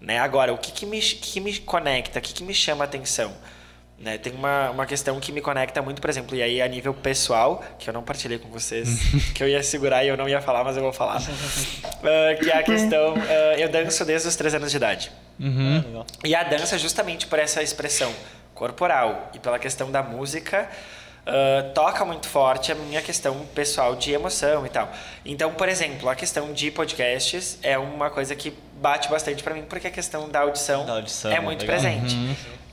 [0.00, 0.18] Né?
[0.18, 3.34] Agora, o que, que, me, que me conecta, o que, que me chama a atenção?
[3.98, 4.18] Né?
[4.18, 7.62] Tem uma, uma questão que me conecta muito, por exemplo, e aí a nível pessoal,
[7.78, 8.98] que eu não partilhei com vocês,
[9.34, 11.20] que eu ia segurar e eu não ia falar, mas eu vou falar.
[11.20, 11.22] uh,
[12.42, 15.12] que é a questão, uh, eu danço desde os três anos de idade.
[15.38, 16.04] Uhum.
[16.24, 18.12] E a dança, justamente por essa expressão
[18.54, 20.68] corporal e pela questão da música,
[21.26, 24.92] uh, toca muito forte a minha questão pessoal de emoção e tal.
[25.24, 29.62] Então, por exemplo, a questão de podcasts é uma coisa que bate bastante para mim,
[29.68, 31.80] porque a questão da audição, Da audição, é muito legal.
[31.80, 32.16] presente.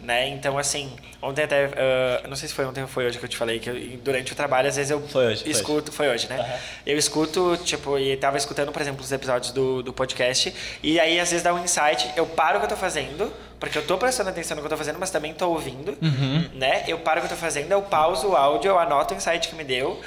[0.03, 0.29] Né?
[0.29, 0.91] Então, assim,
[1.21, 3.59] ontem até, uh, não sei se foi ontem ou foi hoje que eu te falei,
[3.59, 6.59] que eu- durante o trabalho, às vezes eu Foi hoje, foi escuto, foi hoje, né?
[6.85, 11.19] Eu escuto, tipo, e tava escutando, por exemplo, os episódios do, do podcast, e aí
[11.19, 13.95] às vezes dá um insight, eu paro o que eu tô fazendo, porque eu tô
[13.99, 15.95] prestando atenção no que eu tô fazendo, mas também tô ouvindo,
[16.55, 16.83] né?
[16.87, 19.47] Eu paro o que eu tô fazendo, eu pauso o áudio, eu anoto o insight
[19.49, 20.01] que me deu,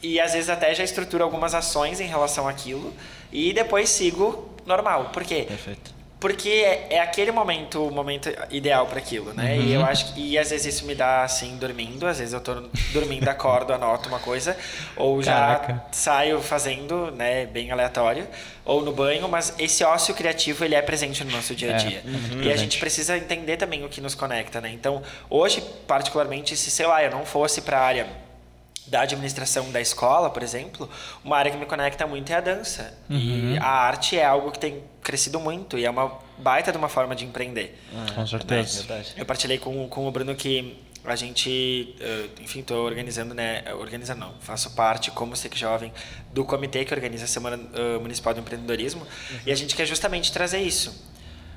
[0.00, 2.94] e às vezes até já estruturo algumas ações em relação àquilo,
[3.32, 5.10] e depois sigo normal.
[5.12, 5.44] Por quê?
[5.48, 5.92] Perfeito.
[6.20, 9.56] Porque é, é aquele momento, o momento ideal para aquilo, né?
[9.56, 12.40] E eu acho que e às vezes isso me dá assim dormindo, às vezes eu
[12.42, 12.62] tô
[12.92, 14.54] dormindo, acordo, anoto uma coisa,
[14.96, 15.84] ou já Caraca.
[15.90, 18.28] saio fazendo, né, bem aleatório,
[18.66, 21.76] ou no banho, mas esse ócio criativo ele é presente no nosso dia a É,
[21.78, 22.02] dia.
[22.04, 24.70] uhum, e a gente precisa entender também o que nos conecta, né?
[24.70, 28.06] Então, hoje, particularmente, se sei lá, eu não fosse para a área
[28.86, 30.88] da administração da escola, por exemplo,
[31.24, 32.96] uma área que me conecta muito é a dança.
[33.08, 36.88] E a arte é algo que tem crescido muito e é uma baita de uma
[36.88, 37.78] forma de empreender.
[38.14, 38.80] Com certeza.
[38.80, 39.14] Verdade.
[39.16, 43.64] Eu partilhei com, com o Bruno que a gente, eh, enfim, estou organizando, né?
[43.74, 45.92] Organizando não, faço parte como SEC Jovem
[46.32, 49.06] do comitê que organiza a Semana eh, Municipal do Empreendedorismo
[49.46, 51.09] e a gente quer justamente trazer isso.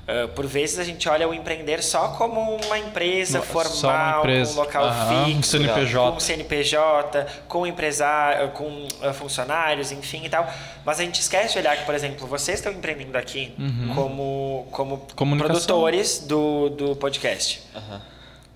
[0.06, 4.52] Eh, por vezes a gente olha o empreender só como uma empresa formal, uma empresa.
[4.54, 6.12] com um local Aham, um fixo, CNPJ.
[6.12, 10.46] com CNPJ, com empresário, com eh, funcionários, enfim e tal.
[10.84, 13.54] Mas a gente esquece de olhar que, por exemplo, vocês estão empreendendo aqui
[13.94, 15.00] como, como Uhum.
[15.16, 15.54] Comunicação.
[15.56, 17.62] produtores do, do podcast.
[17.74, 18.02] Aham.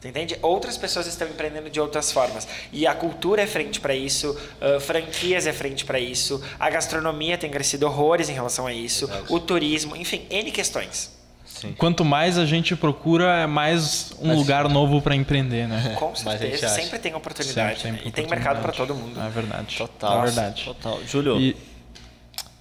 [0.01, 0.39] Você entende?
[0.43, 2.47] Outras pessoas estão empreendendo de outras formas.
[2.73, 7.37] E a cultura é frente para isso, ah, franquias é frente para isso, a gastronomia
[7.37, 9.33] tem crescido horrores em relação a isso, Verdade.
[9.33, 11.18] o turismo, enfim, N questões.
[11.61, 11.75] Sim.
[11.77, 15.95] Quanto mais a gente procura, é mais um Mas- lugar novo para empreender, né?
[15.99, 17.81] Com certeza, sempre tem oportunidade.
[17.81, 18.09] Sempre né?
[18.09, 19.21] E tem mercado para todo mundo.
[19.21, 19.77] É verdade.
[19.77, 20.21] Total.
[20.21, 20.65] É verdade.
[20.65, 21.01] Total.
[21.05, 21.57] Júlio, E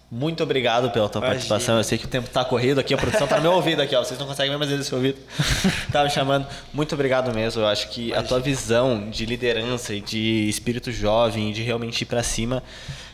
[0.10, 1.34] muito obrigado pela tua Imagina.
[1.36, 1.78] participação.
[1.78, 3.94] Eu sei que o tempo tá corrido aqui, a produção tá no meu ouvido aqui,
[3.96, 4.04] ó.
[4.04, 5.20] Vocês não conseguem ver, mas eles ouvido.
[5.92, 6.48] tá me chamando.
[6.74, 7.62] Muito obrigado mesmo.
[7.62, 12.02] Eu acho que a tua visão de liderança e de espírito jovem, e de realmente
[12.02, 12.64] ir pra cima,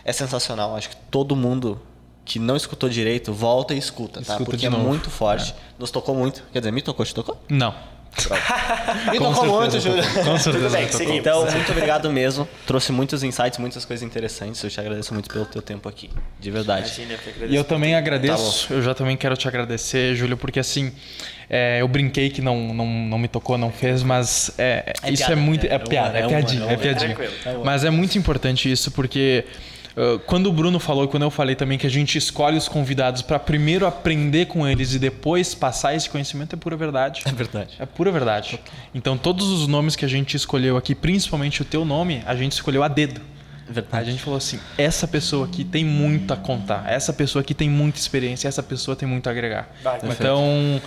[0.06, 0.70] é sensacional.
[0.72, 1.82] Eu acho que todo mundo
[2.26, 4.34] que não escutou direito, volta e escuta, tá?
[4.34, 4.84] Escuta Porque de é novo.
[4.88, 5.54] muito forte.
[5.78, 6.44] Nos tocou muito.
[6.54, 7.42] Quer dizer, me tocou, te tocou?
[7.50, 7.74] não.
[9.12, 10.04] Me Com tocou muito, Júlio.
[10.24, 10.98] Com certeza bem, tocou.
[11.00, 11.20] seguimos.
[11.20, 12.48] Então, muito obrigado mesmo.
[12.66, 14.64] Trouxe muitos insights, muitas coisas interessantes.
[14.64, 16.12] Eu te agradeço muito pelo teu tempo aqui.
[16.40, 16.86] De verdade.
[17.02, 20.92] Imagina, eu E eu também agradeço, eu já também quero te agradecer, Júlio, porque assim,
[21.50, 25.18] é, eu brinquei que não, não, não me tocou, não fez, mas é, É isso
[25.26, 25.66] piada, é muito.
[25.66, 27.18] É, é piada, é, é piadinha, é é piadinha.
[27.46, 27.66] É humor.
[27.66, 29.44] Mas é muito importante isso, porque
[29.96, 32.68] uh, quando o Bruno falou, e quando eu falei também que a gente escolhe os
[32.68, 37.22] convidados para primeiro aprender com eles e depois passar esse conhecimento, é pura verdade.
[37.26, 37.76] É verdade.
[37.80, 38.60] É pura verdade.
[38.94, 42.54] Então, todos os nomes que a gente escolheu aqui, principalmente o teu nome, a gente
[42.54, 43.22] escolheu a dedo.
[43.66, 44.12] É A verdade.
[44.12, 48.00] gente falou assim: essa pessoa aqui tem muito a contar, essa pessoa aqui tem muita
[48.00, 49.70] experiência, essa pessoa tem muito a agregar.
[49.84, 50.82] Vai, então,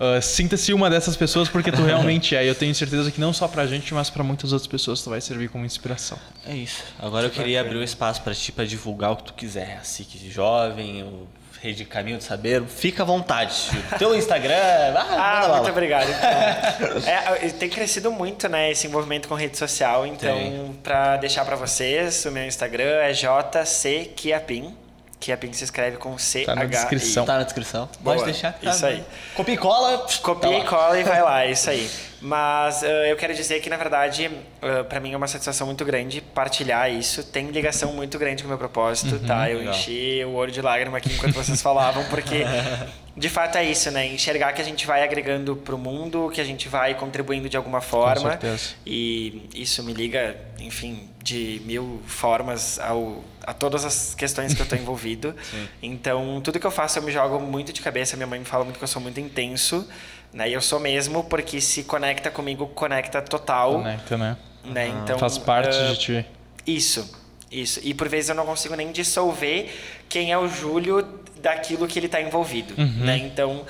[0.00, 2.44] ah, sinta-se uma dessas pessoas porque tu realmente é.
[2.44, 5.10] E eu tenho certeza que não só pra gente, mas pra muitas outras pessoas tu
[5.10, 6.18] vai servir como inspiração.
[6.46, 6.82] É isso.
[6.98, 9.78] Agora eu queria abrir o espaço para ti para divulgar o que tu quiser.
[9.80, 11.26] A SIC Jovem, o
[11.62, 12.64] Rede Caminho do Saber.
[12.64, 13.54] Fica à vontade.
[13.70, 13.84] Júlio.
[13.98, 14.52] Teu Instagram.
[14.96, 16.08] Ah, Ah, muito obrigado.
[16.08, 17.02] Então.
[17.06, 20.04] É, tem crescido muito, né, esse envolvimento com rede social.
[20.06, 24.76] Então, para deixar para vocês, o meu Instagram é jcquiapim.
[25.22, 27.24] Quiapim se escreve com C Tá na descrição.
[27.24, 27.88] Tá na descrição.
[28.00, 28.16] Boa.
[28.16, 28.52] Pode deixar.
[28.54, 29.04] que tá Isso aí.
[29.34, 30.06] Copia e cola.
[30.20, 31.88] Copia tá e cola e vai lá, é isso aí.
[32.20, 34.30] Mas eh, eu quero dizer que, na verdade,
[34.62, 37.24] uh, para mim é uma satisfação muito grande partilhar isso.
[37.24, 39.50] Tem ligação muito grande com o meu propósito, tá?
[39.50, 39.74] Eu legal.
[39.74, 42.44] enchi o olho de lágrima aqui enquanto vocês falavam, porque
[43.14, 44.06] de fato é isso, né?
[44.06, 47.80] Enxergar que a gente vai agregando pro mundo, que a gente vai contribuindo de alguma
[47.80, 48.30] forma.
[48.30, 48.74] certeza.
[48.86, 54.64] E isso me liga, enfim, de mil formas ao, a todas as questões que eu
[54.64, 55.34] estou envolvido.
[55.82, 58.16] Então, tudo que eu faço eu me jogo muito de cabeça.
[58.16, 59.86] Minha mãe me fala muito que eu sou muito intenso,
[60.32, 60.48] né?
[60.48, 63.74] E eu sou mesmo, porque se conecta comigo, conecta total.
[63.74, 64.36] Conecta, né?
[64.64, 64.88] Né?
[64.88, 66.26] Então, Faz parte ah, de ti.
[66.66, 67.18] Isso,
[67.50, 67.80] isso.
[67.82, 69.70] E por vezes eu não consigo nem dissolver
[70.08, 73.18] quem é o Júlio daquilo que ele está envolvido, né?
[73.18, 73.66] Então,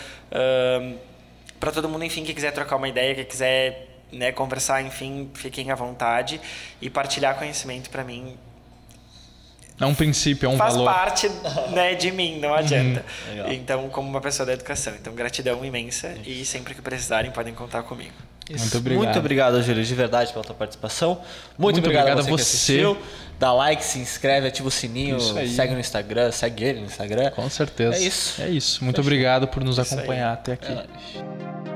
[1.59, 5.71] para todo mundo, enfim, que quiser trocar uma ideia, que quiser né, conversar, enfim, fiquem
[5.71, 6.41] à vontade
[6.81, 8.37] e partilhar conhecimento para mim
[9.81, 10.89] É um princípio, é um faz valor.
[10.89, 10.95] Uhum.
[10.95, 11.29] parte
[11.73, 13.05] né, de mim, não adianta.
[13.29, 13.53] Legal.
[13.53, 17.83] Então, como uma pessoa da educação, então gratidão imensa e sempre que precisarem podem contar
[17.83, 18.15] comigo.
[18.49, 19.05] Muito obrigado.
[19.05, 21.21] Muito obrigado, Júlio, de verdade, pela tua participação.
[21.59, 22.97] Muito, Muito obrigado, obrigado a você, você.
[23.39, 27.31] Dá like, se inscreve, ativa o sininho, Isso segue no Instagram, segue ele no Instagram.
[27.31, 27.97] Com certeza.
[27.97, 28.43] É isso.
[28.43, 28.85] É isso.
[28.85, 29.11] Muito Fechou.
[29.11, 30.73] obrigado por nos Isso acompanhar até aqui.
[30.73, 31.72] É.